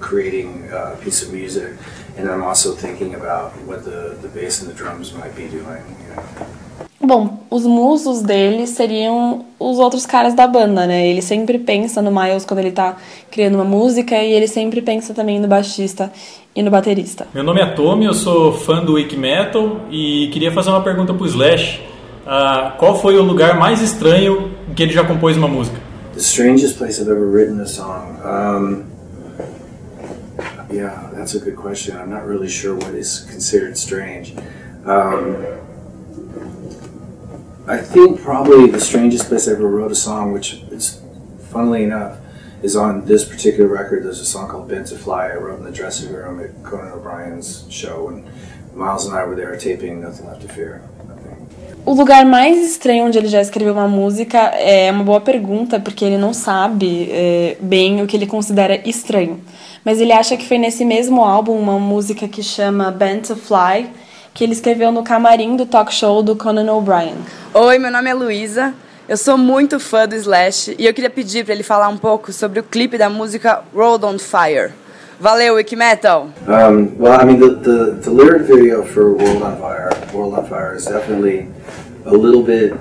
[0.00, 1.74] creating a piece of music,
[2.16, 5.82] and I'm also thinking about what the, the bass and the drums might be doing.
[6.00, 6.60] You know.
[7.02, 11.06] Bom, os musos dele seriam os outros caras da banda, né?
[11.06, 12.96] Ele sempre pensa no Miles quando ele tá
[13.30, 16.12] criando uma música e ele sempre pensa também no baixista
[16.54, 17.26] e no baterista.
[17.32, 21.14] Meu nome é Tommy, eu sou fã do Wiki Metal e queria fazer uma pergunta
[21.14, 21.80] pro Slash.
[22.26, 25.89] Uh, qual foi o lugar mais estranho em que ele já compôs uma música?
[26.20, 28.20] The strangest place I've ever written a song.
[28.22, 28.92] Um,
[30.70, 31.96] yeah, that's a good question.
[31.96, 34.36] I'm not really sure what is considered strange.
[34.84, 35.46] Um,
[37.66, 41.00] I think probably the strangest place I ever wrote a song, which is
[41.48, 42.18] funnily enough,
[42.62, 44.04] is on this particular record.
[44.04, 46.92] There's a song called Bent to Fly I wrote in the dressing room at Conan
[46.92, 48.28] O'Brien's show, and
[48.74, 50.82] Miles and I were there taping Nothing Left to Fear.
[51.86, 56.04] O lugar mais estranho onde ele já escreveu uma música é uma boa pergunta, porque
[56.04, 59.40] ele não sabe é, bem o que ele considera estranho.
[59.82, 63.88] Mas ele acha que foi nesse mesmo álbum uma música que chama Band to Fly,
[64.34, 67.14] que ele escreveu no camarim do talk show do Conan O'Brien.
[67.54, 68.74] Oi, meu nome é Luísa.
[69.08, 72.30] Eu sou muito fã do Slash e eu queria pedir para ele falar um pouco
[72.30, 74.72] sobre o clipe da música Road on Fire.
[75.20, 76.32] Valeu, Wiki Metal!
[76.46, 80.46] Um, well, I mean, the, the, the lyric video for World on Fire, World on
[80.48, 81.46] Fire, is definitely
[82.06, 82.72] a little bit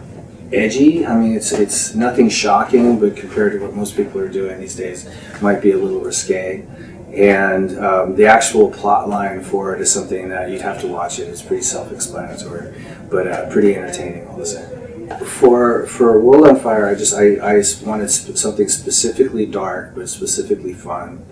[0.53, 1.05] edgy.
[1.05, 4.73] I mean, it's it's nothing shocking, but compared to what most people are doing these
[4.73, 5.09] days,
[5.41, 6.65] might be a little risque.
[7.13, 11.19] And um, the actual plot line for it is something that you'd have to watch
[11.19, 11.23] it.
[11.23, 12.73] It's pretty self-explanatory,
[13.09, 14.78] but uh, pretty entertaining all the same.
[15.26, 20.07] For for World on Fire, I just I, I wanted sp- something specifically dark, but
[20.07, 21.26] specifically fun,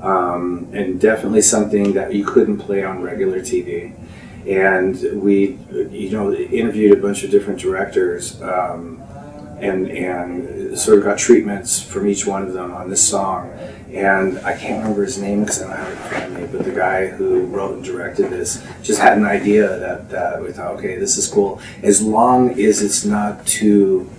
[0.00, 3.94] um, and definitely something that you couldn't play on regular TV.
[4.46, 5.58] And we,
[5.90, 9.02] you know, interviewed a bunch of different directors, um,
[9.58, 13.50] and and sort of got treatments from each one of them on this song.
[13.92, 16.46] And I can't remember his name because I don't have it in front of me,
[16.58, 20.50] but the guy who wrote and directed this just had an idea that, that we
[20.50, 21.60] thought, okay, this is cool.
[21.82, 24.10] As long as it's not too,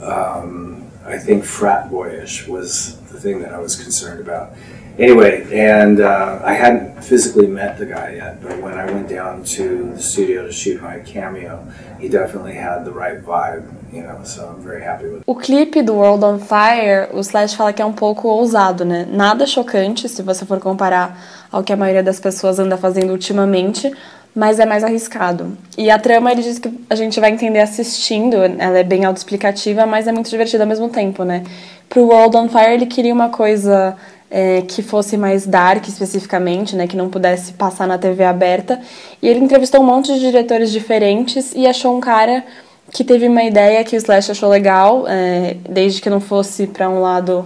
[0.00, 4.54] um, I think, frat boyish was the thing that I was concerned about.
[4.98, 9.44] Anyway, and uh, I hadn't physically met the guy yet, but when I went down
[9.56, 11.66] to the studio to shoot my cameo,
[11.98, 15.24] he definitely had the right vibe, you know, so I'm very happy with it.
[15.26, 19.06] O clipe do World on Fire, o Slash fala que é um pouco ousado, né?
[19.10, 21.18] Nada chocante se você for comparar
[21.50, 23.90] ao que a maioria das pessoas anda fazendo ultimamente,
[24.34, 25.56] mas é mais arriscado.
[25.76, 29.86] E a trama, ele diz que a gente vai entender assistindo, ela é bem autoexplicativa,
[29.86, 31.42] mas é muito divertida ao mesmo tempo, né?
[31.88, 33.96] Pro World on Fire, ele queria uma coisa
[34.30, 38.80] é, que fosse mais dark especificamente, né, que não pudesse passar na TV aberta.
[39.20, 42.44] E ele entrevistou um monte de diretores diferentes e achou um cara
[42.92, 46.88] que teve uma ideia que o Slash achou legal, é, desde que não fosse para
[46.88, 47.44] um lado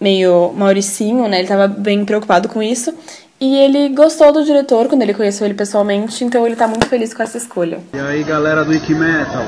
[0.00, 2.94] meio mauricinho, né, ele estava bem preocupado com isso.
[3.40, 7.12] E ele gostou do diretor quando ele conheceu ele pessoalmente, então ele está muito feliz
[7.12, 7.80] com essa escolha.
[7.92, 9.44] E aí galera do Wiki Metal,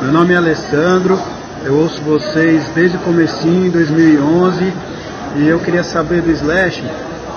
[0.00, 1.18] meu nome é Alessandro,
[1.62, 4.95] eu ouço vocês desde o comecinho, em 2011
[5.36, 6.82] e eu queria saber do Slash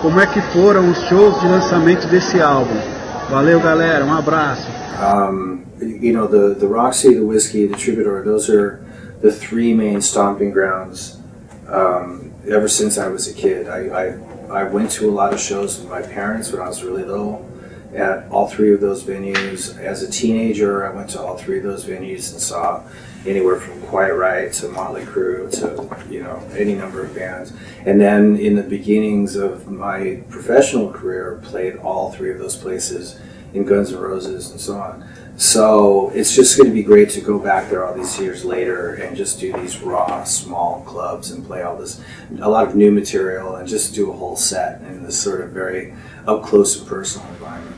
[0.02, 2.80] como é que foram os shows de lançamento desse álbum.
[3.30, 4.68] Valeu, galera, um abraço.
[5.00, 8.80] Um, you know, the, the Roxy, the Whiskey, the Troubadour, those are
[9.22, 11.20] the three main stomping grounds
[11.68, 13.68] um, ever since I was a kid.
[13.68, 16.82] I, I, I went to a lot of shows with my parents when I was
[16.84, 17.46] really little
[17.94, 19.78] at all three of those venues.
[19.78, 22.84] As a teenager, I went to all three of those venues and saw
[23.26, 27.54] anywhere from Quiet Riot to Motley Crue to you know any number of bands.
[27.86, 33.20] And then in the beginnings of my professional career, played all three of those places
[33.54, 35.04] in Guns N' Roses and so on.
[35.38, 38.96] So it's just going to be great to go back there all these years later
[38.96, 42.02] and just do these raw, small clubs and play all this,
[42.42, 45.52] a lot of new material and just do a whole set in this sort of
[45.52, 45.94] very
[46.28, 47.76] up close and personal environment.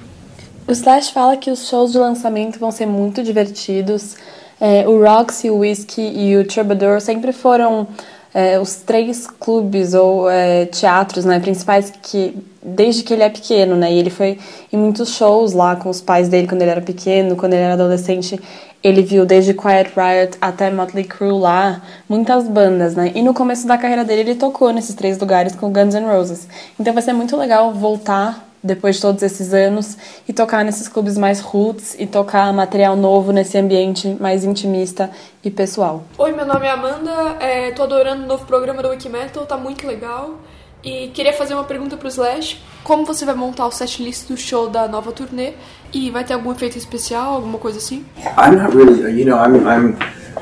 [0.68, 4.16] O Slash fala que os shows de lançamento vão ser muito divertidos.
[4.64, 7.88] É, o Roxy, o Whiskey e o Troubadour sempre foram
[8.32, 13.76] é, os três clubes ou é, teatros né, principais que desde que ele é pequeno,
[13.76, 13.92] né?
[13.92, 14.38] E ele foi
[14.72, 17.74] em muitos shows lá com os pais dele quando ele era pequeno, quando ele era
[17.74, 18.40] adolescente.
[18.84, 23.12] Ele viu desde Quiet Riot até Motley Crue lá, muitas bandas, né?
[23.16, 26.48] E no começo da carreira dele ele tocou nesses três lugares com Guns N' Roses.
[26.80, 29.98] Então vai ser muito legal voltar depois de todos esses anos
[30.28, 35.10] e tocar nesses clubes mais roots e tocar material novo nesse ambiente mais intimista
[35.44, 36.04] e pessoal.
[36.18, 39.88] Oi, meu nome é Amanda, é, tô adorando o novo programa do Wikimetal, tá muito
[39.88, 40.40] legal.
[40.84, 42.60] E queria fazer uma pergunta pro Slash.
[42.84, 45.54] Como você vai montar o setlist do show da nova turnê?
[45.94, 48.04] E vai ter algum efeito especial, alguma coisa assim?
[48.36, 49.96] I'm not really, you know, I'm I'm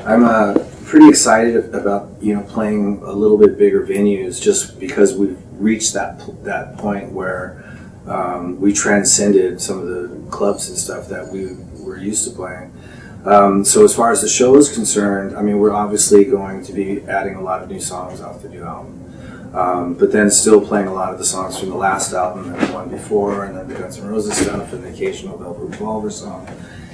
[0.06, 5.14] I'm uh, pretty excited about you know playing a little bit bigger venues just because
[5.14, 7.62] we've reached that that point where
[8.10, 12.72] um, we transcended some of the clubs and stuff that we were used to playing.
[13.24, 16.72] Um, so as far as the show is concerned, I mean, we're obviously going to
[16.72, 18.96] be adding a lot of new songs off the new album.
[19.54, 22.60] Um, but then still playing a lot of the songs from the last album and
[22.62, 26.10] the one before, and then the Guns N' Roses stuff, and the occasional Velvet Revolver
[26.10, 26.48] song,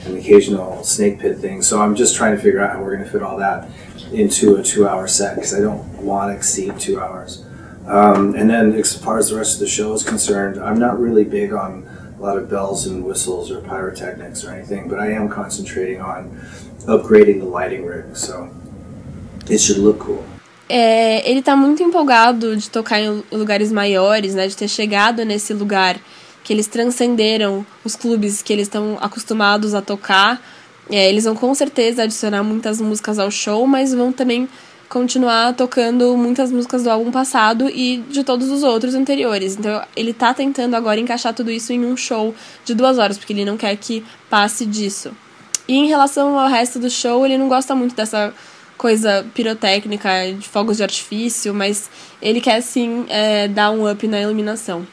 [0.04, 1.62] and the occasional Snake Pit thing.
[1.62, 3.68] So I'm just trying to figure out how we're going to fit all that
[4.10, 7.45] into a two-hour set because I don't want to exceed two hours.
[7.86, 10.98] Um, and then as far as the rest of the show is concerned, I'm not
[11.00, 11.86] really big on
[12.18, 16.40] a lot of bells and whistles or pyrotechnics or anything, but I am concentrating on
[16.86, 18.50] upgrading the lighting rig, so
[19.48, 20.24] it should look cool.
[20.68, 24.48] É, ele tá muito empolgado de tocar em lugares maiores, né?
[24.48, 25.96] De ter chegado nesse lugar
[26.42, 30.42] que eles transcenderam os clubes que eles estão acostumados a tocar.
[30.90, 34.48] É, eles vão com certeza adicionar muitas músicas ao show, mas vão também
[34.88, 39.56] continuar tocando muitas músicas do álbum passado e de todos os outros anteriores.
[39.56, 42.34] Então ele tá tentando agora encaixar tudo isso em um show
[42.64, 45.12] de duas horas, porque ele não quer que passe disso.
[45.68, 48.32] E em relação ao resto do show, ele não gosta muito dessa
[48.76, 54.20] coisa pirotécnica, de fogos de artifício, mas ele quer sim é, dar um up na
[54.20, 54.86] iluminação.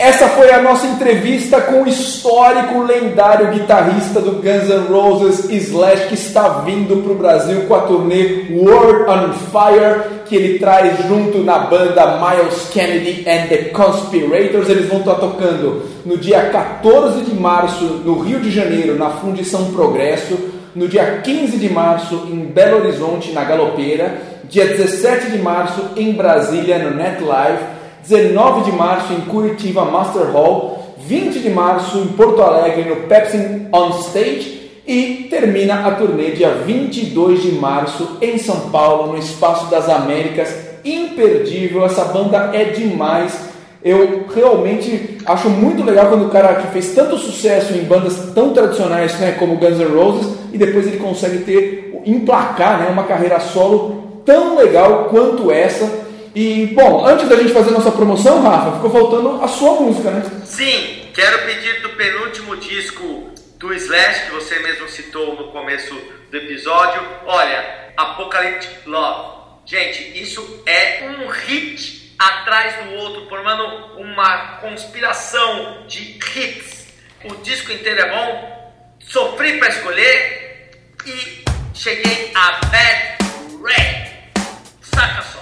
[0.00, 6.06] Essa foi a nossa entrevista com o histórico, lendário guitarrista do Guns N' Roses, Slash,
[6.06, 11.06] que está vindo para o Brasil com a turnê World on Fire, que ele traz
[11.06, 14.70] junto na banda Miles Kennedy and the Conspirators.
[14.70, 19.70] Eles vão estar tocando no dia 14 de março no Rio de Janeiro, na Fundição
[19.70, 20.34] Progresso,
[20.74, 26.14] no dia 15 de março em Belo Horizonte, na Galopeira, dia 17 de março em
[26.14, 27.79] Brasília, no Net Live.
[28.06, 33.66] 19 de março em Curitiba Master Hall, 20 de março em Porto Alegre no Pepsi
[33.72, 39.70] On Stage e termina a turnê dia 22 de março em São Paulo no Espaço
[39.70, 40.54] das Américas.
[40.84, 43.50] Imperdível, essa banda é demais.
[43.82, 48.52] Eu realmente acho muito legal quando o cara que fez tanto sucesso em bandas tão
[48.52, 53.40] tradicionais né, como Guns N' Roses e depois ele consegue ter emplacar né, uma carreira
[53.40, 58.90] solo tão legal quanto essa e, bom, antes da gente fazer nossa promoção, Rafa, ficou
[58.90, 60.22] faltando a sua música, né?
[60.44, 65.94] Sim, quero pedir do penúltimo disco do Slash, que você mesmo citou no começo
[66.30, 67.02] do episódio.
[67.26, 69.40] Olha, Apocalyptic Love.
[69.66, 73.64] Gente, isso é um hit atrás do outro, formando
[73.98, 76.88] uma conspiração de hits.
[77.24, 80.70] O disco inteiro é bom, sofri para escolher
[81.06, 83.18] e cheguei a Bad
[83.62, 84.32] Red.
[84.80, 85.39] Saca só.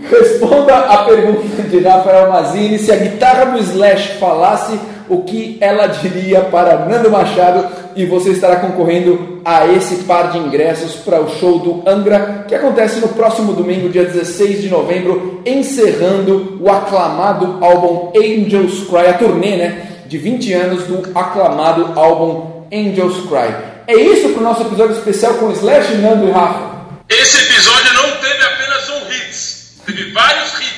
[0.00, 4.80] Responda a pergunta de Rafael Mazini: se a guitarra do Slash falasse,
[5.12, 7.68] o que ela diria para Nando Machado?
[7.94, 12.54] E você estará concorrendo a esse par de ingressos para o show do Angra, que
[12.54, 19.14] acontece no próximo domingo, dia 16 de novembro, encerrando o aclamado álbum Angels Cry, a
[19.14, 23.54] turnê né, de 20 anos do aclamado álbum Angels Cry.
[23.86, 26.72] É isso para o nosso episódio especial com Slash, Nando e Rafa.
[27.10, 30.71] Esse episódio não teve apenas um hits, teve vários hits.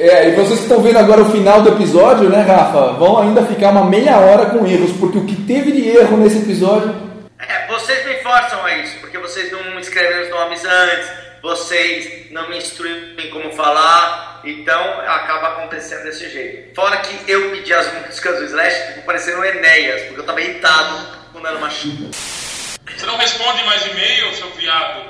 [0.00, 2.94] É, e vocês que estão vendo agora o final do episódio, né, Rafa?
[2.94, 6.38] Vão ainda ficar uma meia hora com erros, porque o que teve de erro nesse
[6.38, 6.94] episódio.
[7.38, 11.06] É, vocês me forçam a isso, porque vocês não escrevem os nomes antes,
[11.42, 16.74] vocês não me instruem em como falar, então acaba acontecendo desse jeito.
[16.74, 20.40] Fora que eu pedi as músicas do Slash, ficou parecendo o Enéas, porque eu tava
[20.40, 22.08] irritado com o Nano Machado.
[22.10, 25.02] Você não responde mais e-mail, seu viado?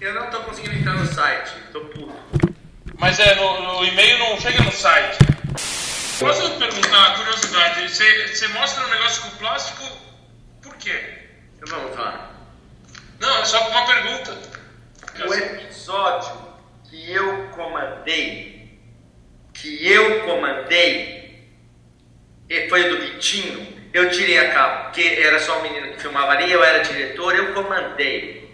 [0.00, 2.53] Eu não tô conseguindo entrar no site, tô puto.
[3.04, 5.18] Mas é, no, no e-mail não chega no site.
[6.18, 9.84] Posso perguntar, curiosidade, você, você mostra um negócio com plástico,
[10.62, 11.02] por quê?
[11.60, 12.34] Eu vou falar.
[13.20, 14.38] Não, é só uma pergunta.
[15.28, 16.32] O episódio
[16.88, 18.80] que eu comandei,
[19.52, 21.46] que eu comandei,
[22.48, 26.00] e foi o do Vitinho, eu tirei a capa, porque era só um menino que
[26.00, 28.50] filmava ali, eu era diretor, eu comandei.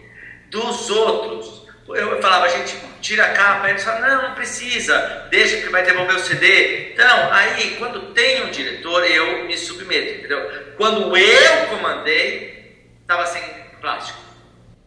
[0.48, 1.59] Dos outros,
[1.96, 5.68] eu falava, a gente tira a capa, aí eles falavam, não, não precisa, deixa que
[5.68, 6.92] vai devolver o CD.
[6.92, 10.74] Então, aí, quando tem um diretor, eu me submeto, entendeu?
[10.76, 13.42] Quando eu comandei, estava sem
[13.80, 14.18] plástico.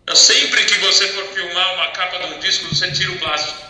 [0.05, 3.63] Eu sempre que você for filmar uma capa de um disco, você tira o plástico.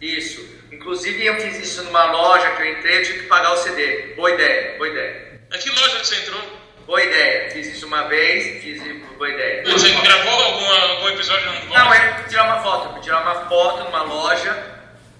[0.00, 0.46] Isso.
[0.70, 4.14] Inclusive, eu fiz isso numa loja que eu entrei, eu tive que pagar o CD.
[4.14, 5.40] Boa ideia, boa ideia.
[5.52, 6.61] Em que loja que você entrou?
[6.86, 7.50] Boa ideia.
[7.50, 8.82] Fiz isso uma vez, fiz
[9.22, 9.62] boa ideia.
[9.64, 12.86] Você gravou alguma, algum episódio no Não, é tirar uma foto.
[12.86, 14.56] Eu fui tirar uma foto numa loja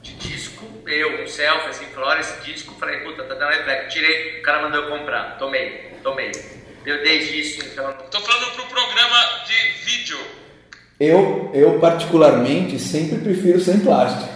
[0.03, 3.91] de disco, eu, um selfie, assim, falou, olha esse disco, falei, puta, tá dando reflexo.
[3.91, 5.39] Tirei, o cara mandou eu comprar.
[5.39, 6.33] Tomei, tomei.
[6.83, 7.93] Deu desde isso, então.
[8.11, 10.19] Tô falando pro programa de vídeo.
[10.99, 14.29] Eu, eu particularmente, sempre prefiro sem plástico.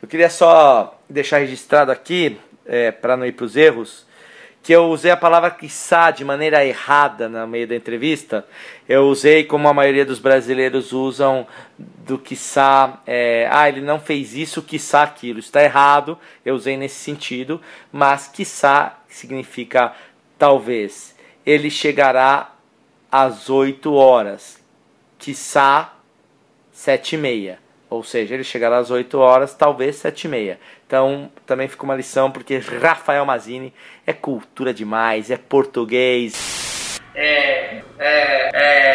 [0.00, 4.05] Eu queria só deixar registrado aqui, é, para não ir para os erros,
[4.66, 8.44] que eu usei a palavra quiçá de maneira errada no meio da entrevista.
[8.88, 11.46] Eu usei como a maioria dos brasileiros usam
[11.78, 15.38] do quiçá, é, ah, ele não fez isso, quiçá aquilo.
[15.38, 17.60] Está errado, eu usei nesse sentido,
[17.92, 19.94] mas quiçá significa
[20.36, 21.14] talvez.
[21.46, 22.50] Ele chegará
[23.10, 24.60] às 8 horas,
[25.16, 25.94] quiçá
[26.72, 27.65] 7 e meia.
[27.96, 30.60] Ou seja, ele chegará às 8 horas, talvez 7 e meia.
[30.86, 33.72] Então, também fica uma lição, porque Rafael Mazini
[34.06, 37.00] é cultura demais, é português.
[37.14, 38.85] É, é, é,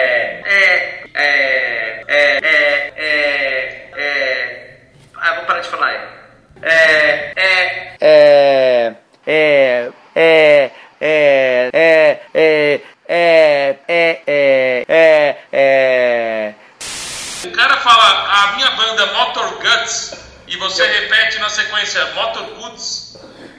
[18.51, 20.13] a minha banda Motor Guts
[20.47, 23.17] e você repete na sequência Motor Goods.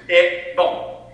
[0.08, 1.10] É, bom.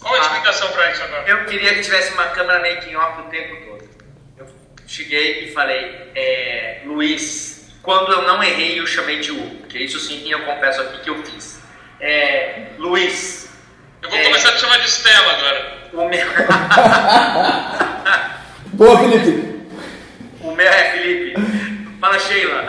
[0.00, 1.24] Qual a explicação pra isso agora?
[1.26, 3.88] Eu queria que tivesse uma câmera making off o tempo todo.
[4.36, 4.46] Eu
[4.86, 9.98] cheguei e falei, é, Luiz, quando eu não errei, eu chamei de U, porque isso
[9.98, 11.62] sim eu confesso aqui que eu fiz.
[12.00, 13.48] É, Luiz.
[14.02, 15.88] Eu vou começar a te chamar de Stella agora.
[15.94, 16.26] O meu.
[18.74, 19.66] Boa, Felipe.
[20.42, 21.34] o meu é Felipe.
[22.04, 22.66] Fala, Sheila.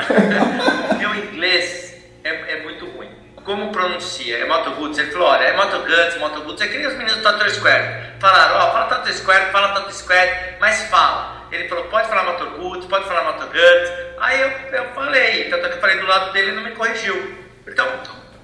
[0.97, 3.11] Meu inglês é, é muito ruim.
[3.43, 4.37] Como pronuncia?
[4.37, 4.97] É Moto Goods?
[4.97, 6.61] Ele falou, olha, é Moto Guts, Moto Goods.
[6.61, 8.13] É que nem os meninos do Tattoo Square.
[8.21, 11.47] Falaram, ó, fala Tattoo Square, fala Tattoo Square, mas fala.
[11.51, 13.91] Ele falou, pode falar Moto Goods, pode falar Moto Guts.
[14.19, 16.71] Aí eu, eu falei, tanto é que eu falei do lado dele e não me
[16.71, 17.45] corrigiu.
[17.67, 17.85] Então,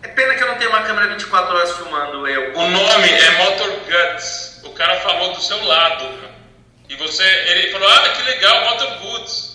[0.04, 2.54] é pena que eu não tenho uma câmera 24 horas filmando eu.
[2.54, 4.62] O nome é Motor Guts.
[4.66, 6.06] O cara falou do seu lado.
[6.90, 9.51] E você, ele falou, ah, que legal, Motor Goods.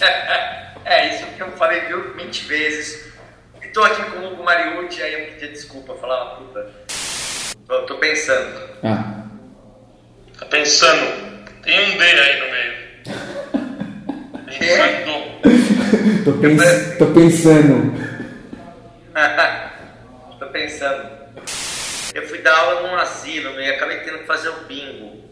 [0.84, 3.06] é, isso que eu falei viu 20 vezes.
[3.62, 6.70] Estou aqui com o Hugo Mariucci, aí eu pedi desculpa, falar uma puta.
[7.66, 8.70] Tô, tô pensando.
[8.82, 9.22] Ah.
[10.38, 11.46] Tá pensando?
[11.62, 12.76] Tem um D aí no meio.
[14.46, 15.36] Pensando.
[16.24, 17.92] Tô, pens- tô pensando.
[20.38, 21.10] Tô pensando.
[22.14, 25.25] Eu fui dar aula num asilo e acabei tendo que fazer o bingo.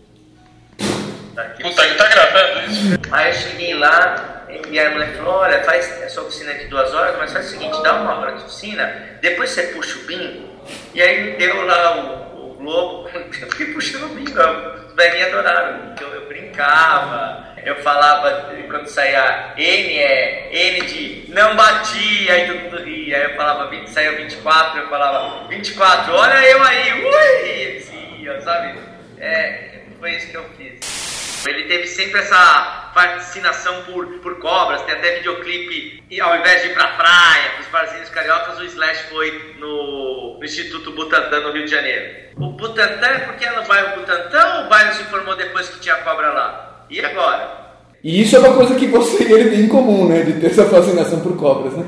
[1.37, 1.63] Aqui.
[1.63, 3.01] Puta, que tá gravando isso?
[3.11, 7.17] Aí eu cheguei lá e a mulher falou, olha, faz essa oficina de duas horas,
[7.19, 10.49] mas faz o seguinte, dá uma hora de oficina, depois você puxa o bingo.
[10.95, 14.41] E aí deu lá o, o globo, eu fiquei puxando o bingo,
[14.87, 15.95] os velhinhos adoraram.
[16.01, 22.61] Eu, eu brincava, eu falava, quando saía N é N de não bati, aí todo
[22.61, 23.17] mundo ria.
[23.17, 27.49] Aí eu falava 20, saía 24, eu falava 24, olha eu aí, ui!
[27.49, 28.79] Eles riam, sabe?
[29.19, 31.14] É, foi isso que eu fiz.
[31.47, 36.69] Ele teve sempre essa fascinação por, por cobras, tem até videoclipe, e ao invés de
[36.69, 41.65] ir pra praia, pros barzinhos cariocas, o Slash foi no, no Instituto Butantan, no Rio
[41.65, 42.25] de Janeiro.
[42.37, 45.81] O Butantan é porque ela vai ao Butantan ou o bairro se informou depois que
[45.81, 46.87] tinha cobra lá?
[46.89, 47.65] E agora?
[48.03, 50.23] E isso é uma coisa que você e ele tem em comum, né?
[50.23, 51.85] De ter essa fascinação por cobras, né?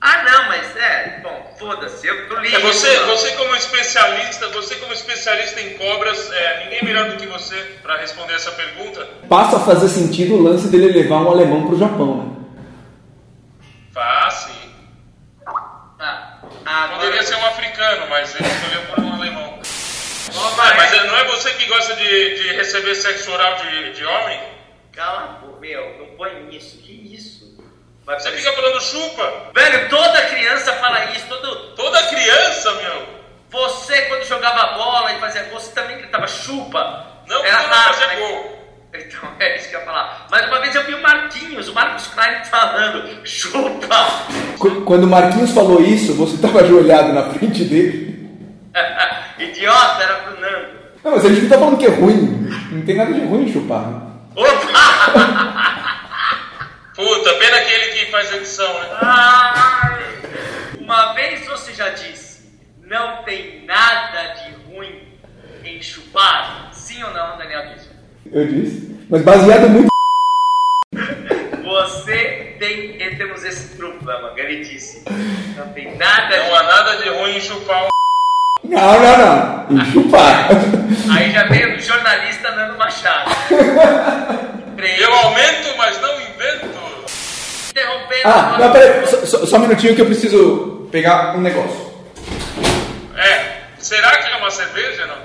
[0.00, 1.20] Ah, não, mas é,
[1.66, 2.60] foda-se, eu tô É, livre.
[2.62, 7.56] você, você como especialista, você como especialista em cobras, é, ninguém melhor do que você
[7.82, 9.08] para responder essa pergunta.
[9.28, 12.32] Passa a fazer sentido o lance dele levar um alemão pro Japão, né?
[13.92, 14.72] Faz sim.
[15.46, 19.58] Ah, Poderia ser um africano, mas ele escolheu por um alemão.
[19.62, 24.04] É, mas é- não é você que gosta de, de receber sexo oral de, de
[24.04, 24.40] homem?
[24.92, 27.41] Cala a boca, meu, não põe nisso, que isso?
[28.06, 29.32] Vai Você fica falando chupa?
[29.54, 31.56] Velho, toda criança fala isso, todo...
[31.76, 33.02] Toda criança, meu?
[33.50, 37.06] Você, quando jogava bola e fazia gol, você também gritava chupa?
[37.28, 38.16] Não, Era porque eu não raro, fazia né?
[38.16, 38.58] gol.
[38.94, 40.26] Então, é isso que eu ia falar.
[40.30, 44.06] Mas uma vez eu vi o Marquinhos, o Marcos Klein falando, chupa!
[44.58, 48.12] Qu- Quando o Marquinhos falou isso, você estava ajoelhado na frente dele.
[49.38, 50.82] Idiota, era pro Nando.
[51.04, 52.48] Não, mas a gente não tá falando que é ruim.
[52.70, 53.82] Não tem nada de ruim em chupar.
[53.86, 54.00] né?
[56.94, 58.88] Puta, pena aquele que faz edição, né?
[59.00, 59.98] Ai,
[60.78, 62.42] uma vez você já disse,
[62.82, 65.08] não tem nada de ruim
[65.64, 66.68] em chupar?
[66.72, 67.88] Sim ou não, Daniel disse?
[68.30, 69.06] Eu disse.
[69.08, 69.88] Mas baseado muito.
[71.64, 75.02] Você tem, e temos esse problema, ele disse.
[75.56, 77.88] Não tem nada Não há nada de ruim em chupar um.
[78.64, 79.80] Não, não, não.
[79.80, 80.48] Em chupar.
[81.10, 83.30] Aí já veio do jornalista Nando Machado.
[84.86, 86.66] Eu aumento, mas não invento.
[87.70, 88.22] Interrompendo.
[88.28, 89.06] Ah, não, peraí.
[89.06, 91.92] Só, só- só um minutinho que eu preciso pegar um negócio.
[93.16, 95.16] É, será que é uma cerveja, não?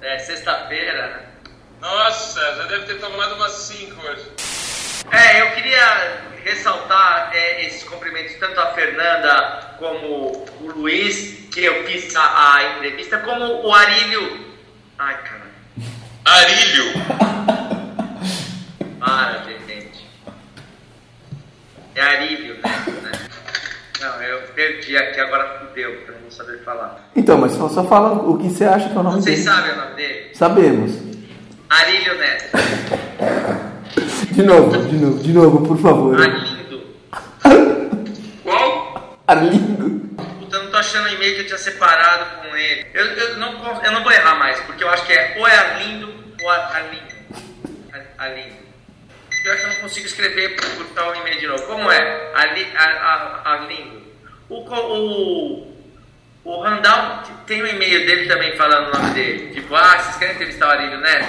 [0.00, 1.20] É sexta-feira, né?
[1.80, 4.24] Nossa, já deve ter tomado umas 5 hoje.
[5.12, 11.84] É, eu queria ressaltar é, esses cumprimentos tanto a Fernanda como o Luiz, que eu
[11.84, 14.46] fiz a, a entrevista, como o Arílio.
[14.98, 15.48] Ai, cara.
[16.24, 16.92] Arílio?
[19.08, 20.06] Para, gente.
[21.94, 23.12] É Arílio, né?
[24.00, 27.10] Não, eu perdi aqui, agora fudeu, porque eu não vou saber falar.
[27.16, 29.56] Então, mas só, só fala o que você acha que é o nome Vocês dele.
[29.56, 30.30] sabem o nome dele?
[30.34, 30.92] Sabemos.
[31.70, 32.56] Arílio Neto.
[34.32, 36.20] De novo, de novo, de novo, por favor.
[36.20, 36.82] Arlindo.
[38.44, 39.18] Qual?
[39.26, 40.00] Arlindo.
[40.38, 42.86] Puta, eu não tô achando o e-mail que eu tinha separado com ele.
[42.94, 45.56] Eu, eu, não, eu não vou errar mais, porque eu acho que é ou é
[45.56, 47.14] Arlindo ou Ar- Arlindo.
[47.92, 48.67] Ar- Arlindo.
[49.48, 51.62] Pior que eu não consigo escrever por, por tal e-mail de novo.
[51.62, 52.32] Como é?
[52.34, 54.02] Arli, Ar, Ar- Arlindo.
[54.50, 55.74] O, co- o,
[56.44, 59.54] o Randall tem um e-mail dele também falando o nome dele.
[59.54, 61.26] Tipo, ah, vocês querem entrevistar o Arílio Neto?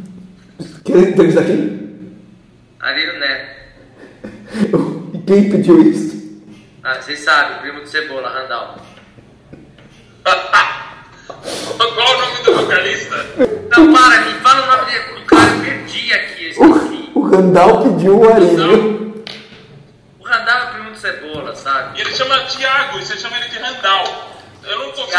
[0.86, 2.16] Quer entrevistar quem?
[2.80, 3.54] Arílio Neto.
[5.14, 6.42] E quem pediu isso?
[6.82, 8.78] Ah, vocês sabem, o primo de Cebola, Randall.
[10.24, 13.16] Qual o nome do vocalista?
[13.70, 17.10] Não, para, me fala o nome dele, do cara, eu perdi aqui, esqueci.
[17.14, 19.24] O Randall pediu o Arílio.
[20.20, 21.98] O Randall é o primo de Cebola, sabe?
[21.98, 24.34] E ele chama Tiago, e você chama ele de Randall.
[24.64, 25.10] Eu não consigo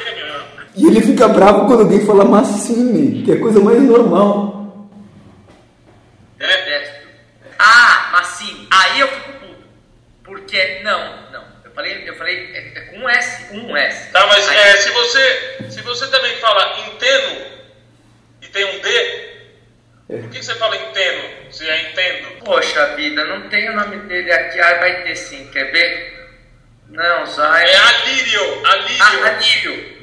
[0.00, 0.42] entender, meu.
[0.74, 4.88] E ele fica bravo quando alguém fala Massini, que é a coisa mais normal.
[6.36, 7.06] Detesto.
[7.58, 9.56] Ah, assim, aí eu fico puto.
[10.24, 11.44] Porque, não, não.
[11.64, 14.12] Eu falei, eu falei é, é com um S, um S.
[14.12, 17.55] Tá, mas Aí- é, se, você, se você também fala enteno
[18.56, 19.36] tem um D,
[20.08, 22.42] por que você fala enteno se é entendo?
[22.42, 24.58] Poxa vida, não tem o nome dele aqui.
[24.58, 26.30] Ah, vai ter sim, quer ver?
[26.88, 27.68] Não, Zay.
[27.68, 28.96] É Alírio, Alírio.
[29.00, 29.96] Ah, Alírio.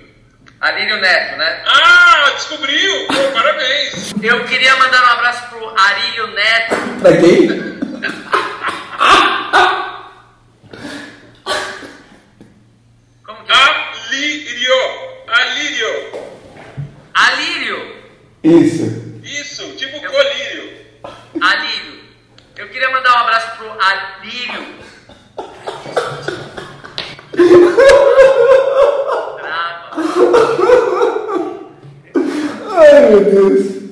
[0.61, 1.63] Alírio Neto, né?
[1.65, 3.07] Ah, descobriu!
[3.07, 4.13] Pô, parabéns!
[4.21, 6.75] Eu queria mandar um abraço pro Arílio Neto.
[7.01, 7.73] Pra quem?
[13.49, 14.73] Alírio!
[15.27, 16.11] Alírio!
[17.13, 18.02] Alírio!
[18.43, 19.21] Isso.
[19.23, 20.73] Isso, tipo colírio.
[21.39, 22.03] Alírio.
[22.57, 24.83] Eu queria mandar um abraço pro Alírio.
[32.75, 33.83] Ai, meu Deus.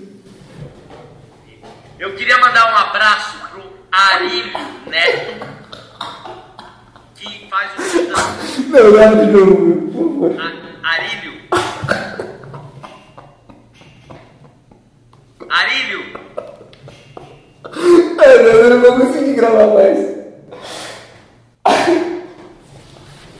[1.97, 4.53] Eu queria mandar um abraço pro Arílio
[4.87, 5.47] Neto,
[7.15, 10.81] que faz o Não, nada de novo, por favor.
[10.83, 11.20] Arílio.
[15.51, 16.01] Arílio.
[17.65, 19.97] Ai, não, eu não vou conseguir gravar mais.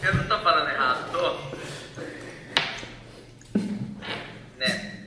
[0.04, 1.36] Eu não tô falando errado, tô?
[4.60, 5.06] Né?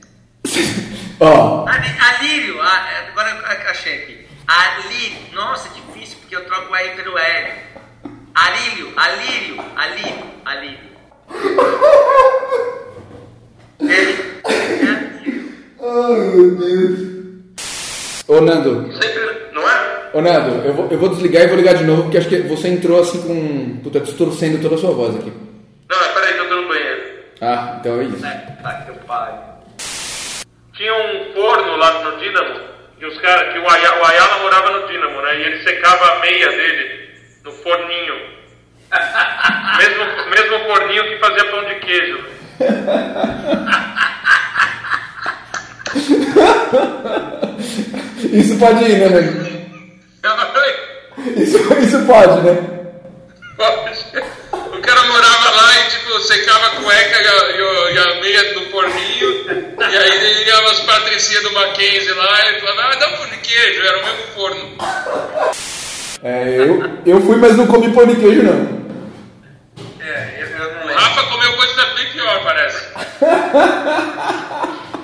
[1.19, 4.25] Ó, Ali- Alírio, ah, é, agora eu achei aqui.
[4.47, 7.53] Alírio, nossa, difícil porque eu troco o R pelo L.
[8.33, 10.95] Arílio, Alírio, Alírio, Alírio.
[14.43, 15.45] ai, meu Deus.
[18.27, 18.91] Ô, Nando.
[18.93, 20.09] Sempre, não é?
[20.13, 22.41] Ô, Nando, eu vou, eu vou desligar e vou ligar de novo, porque acho que
[22.41, 23.79] você entrou assim com...
[23.83, 25.31] Puta, distorcendo toda a sua voz aqui.
[25.89, 27.01] Não, mas peraí que eu tô no banheiro.
[27.41, 28.21] Ah, então é isso.
[28.21, 29.33] Tá, teu pai.
[30.73, 32.59] Tinha um forno lá no Dínamo,
[32.99, 35.39] que os caras, que o, Aya, o Ayala morava no Dínamo, né?
[35.39, 37.09] E ele secava a meia dele
[37.43, 38.15] no forninho.
[39.77, 42.25] mesmo, mesmo forninho que fazia pão de queijo.
[48.31, 49.45] Isso pode ir, né, Nando?
[51.37, 52.57] Isso, isso pode, né?
[54.53, 59.45] O cara morava lá e tipo, secava a cueca e a, meia no forninho.
[59.79, 63.37] E aí ia umas patricinhas do Mackenzie lá e falava, ah, dá um pão de
[63.37, 64.77] queijo, era o mesmo forno.
[66.23, 68.85] É, eu, eu fui, mas não comi pão de queijo, não.
[70.01, 72.85] É, eu, não O Rafa comeu coisa bem pior, parece.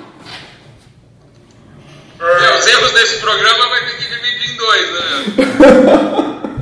[2.21, 4.99] É, os erros desse programa vai ter que dividir em dois, né?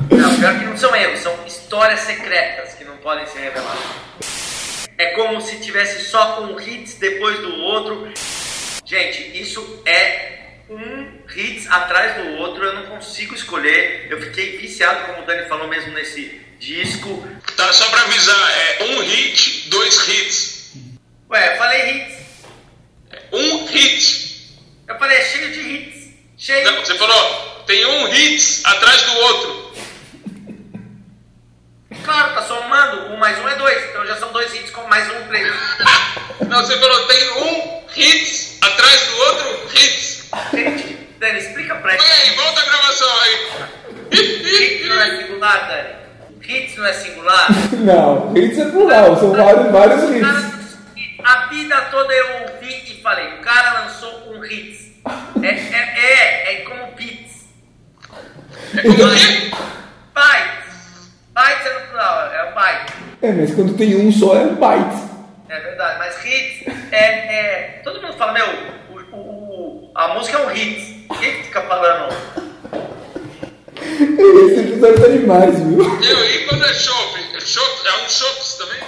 [0.18, 3.84] Não, pior que não são erros, são histórias secretas que não podem ser reveladas.
[4.98, 8.12] É como se tivesse só um hits depois do outro.
[8.86, 14.08] Gente, isso é um hits atrás do outro, eu não consigo escolher.
[14.10, 17.26] Eu fiquei viciado, como o Dani falou mesmo nesse disco.
[17.56, 20.74] Tá, só pra avisar, é um hit, dois hits.
[21.30, 22.18] Ué, eu falei hits.
[23.32, 24.29] Um hit.
[24.90, 26.10] Eu falei, é cheio de hits.
[26.36, 26.66] Cheio.
[26.66, 29.72] Não, você falou, tem um hits atrás do outro.
[32.04, 33.14] Claro, tá somando.
[33.14, 33.84] Um mais um é dois.
[33.90, 35.48] Então já são dois hits com mais um, três.
[36.50, 40.30] Não, você falou, tem um hits atrás do outro hits.
[41.20, 42.04] Dani, explica pra ele.
[42.04, 43.50] Ei, volta a gravação aí.
[44.12, 45.90] Hits não é singular, Dani.
[46.42, 47.48] Hits não é singular.
[47.78, 50.59] Não, hits é plural, são vários, vários hits.
[51.24, 54.90] A vida toda eu ouvi e falei, o cara lançou um hits.
[55.42, 57.46] É, é, é, é como bits.
[58.76, 59.52] É como o quê?
[60.14, 61.12] Bytes.
[61.34, 62.94] Bytes é no plural, é o byte.
[63.22, 65.10] É, mas quando tem um só é bytes.
[65.50, 67.82] É verdade, mas hits é, é.
[67.84, 68.46] Todo mundo fala, meu,
[68.92, 71.06] o, o, o- a música é um hit.
[71.20, 72.14] Quem que fica falando?
[73.82, 75.78] Esse episódio tá demais, viu?
[76.00, 77.20] Meu, e quando é chopp?
[77.36, 78.80] É, chopp, é um chopps também?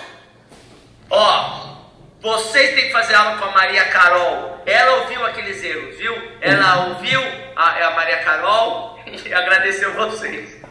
[1.10, 1.61] Ó,
[2.22, 4.62] vocês têm que fazer aula com a Maria Carol.
[4.66, 6.16] Ela ouviu aqueles erros, viu?
[6.40, 7.20] Ela ouviu
[7.56, 10.50] a, a Maria Carol e agradeceu vocês.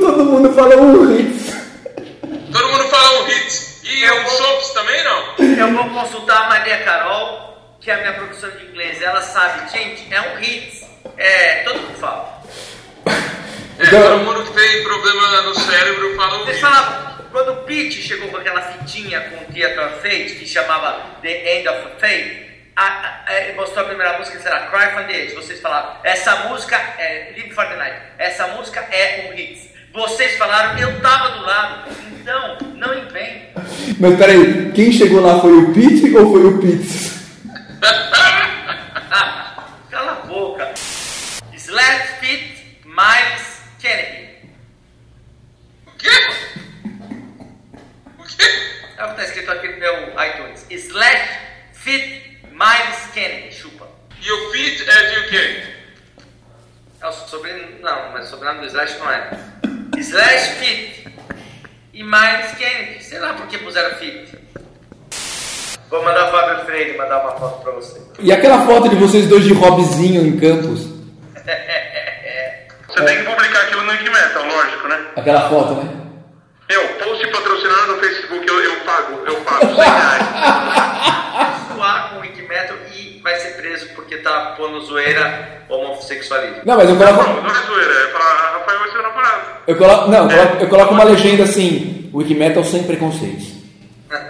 [0.00, 1.52] Todo mundo fala um hits.
[2.52, 3.80] Todo mundo fala um hits.
[3.82, 5.34] E um chopps também não?
[5.58, 9.02] Eu vou consultar a Maria Carol, que é a minha professora de inglês.
[9.02, 10.86] Ela sabe, gente, é um hit.
[11.16, 12.40] É, todo mundo fala.
[13.78, 16.60] É, todo mundo que tem problema no cérebro fala um Vocês hits.
[16.60, 21.00] falavam, quando o Pete chegou com aquela fitinha com o Theater of Fate, que chamava
[21.22, 25.04] The End of Fate, a, a, a, mostrou a primeira música, que será Cry from
[25.04, 25.34] the Edge.
[25.34, 29.70] Vocês falaram, essa música é Live for the Night, essa música é um hit.
[29.92, 31.90] Vocês falaram, eu tava do lado,
[32.20, 33.48] então não invente.
[33.98, 37.20] Mas peraí, quem chegou lá foi o Pete ou foi o Pitts?
[39.90, 40.72] Cala a boca.
[41.54, 44.28] Slash Fit Miles Kennedy.
[45.86, 46.08] O quê?
[48.98, 49.94] É o que tá escrito aqui no meu
[50.24, 50.66] iTunes.
[50.70, 51.30] Slash
[51.72, 53.54] Fit Miles Kennedy.
[53.54, 53.86] Chupa.
[54.20, 55.62] E o Fit é de o quê?
[57.00, 57.76] É o sobrenome.
[57.80, 59.30] Não, mas o sobrenome do Slash não é.
[59.96, 61.08] Slash Fit
[61.94, 63.02] e Miles Kennedy.
[63.02, 64.38] Sei lá por que puseram Fit.
[65.88, 68.00] Vou mandar o Fábio Freire mandar uma foto pra você.
[68.20, 70.86] E aquela foto de vocês dois de Robzinho em Campos?
[72.86, 75.06] Você tem que publicar aquilo no Wikimetal, lógico, né?
[75.16, 76.09] Aquela foto, né?
[76.70, 80.22] Eu, post patrocinado no Facebook, eu, eu pago, eu pago 100 reais.
[81.74, 86.62] Zoar com o Wikimetal e vai ser preso porque tá pondo zoeira homossexualismo.
[86.64, 89.42] Não, mas eu coloco, Não, não é zoeira, é falar, Rafael é seu namorado.
[89.66, 93.48] eu coloco, não, eu coloco, eu coloco uma legenda assim: Wikimetal sem preconceitos.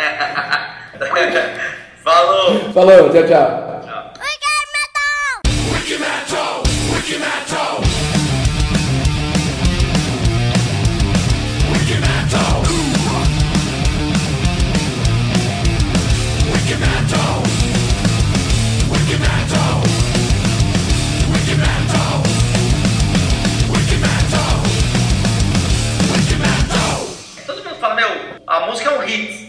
[2.02, 2.72] Falou!
[2.72, 3.69] Falou, tchau, tchau.
[28.00, 29.39] é o, a música é um hit,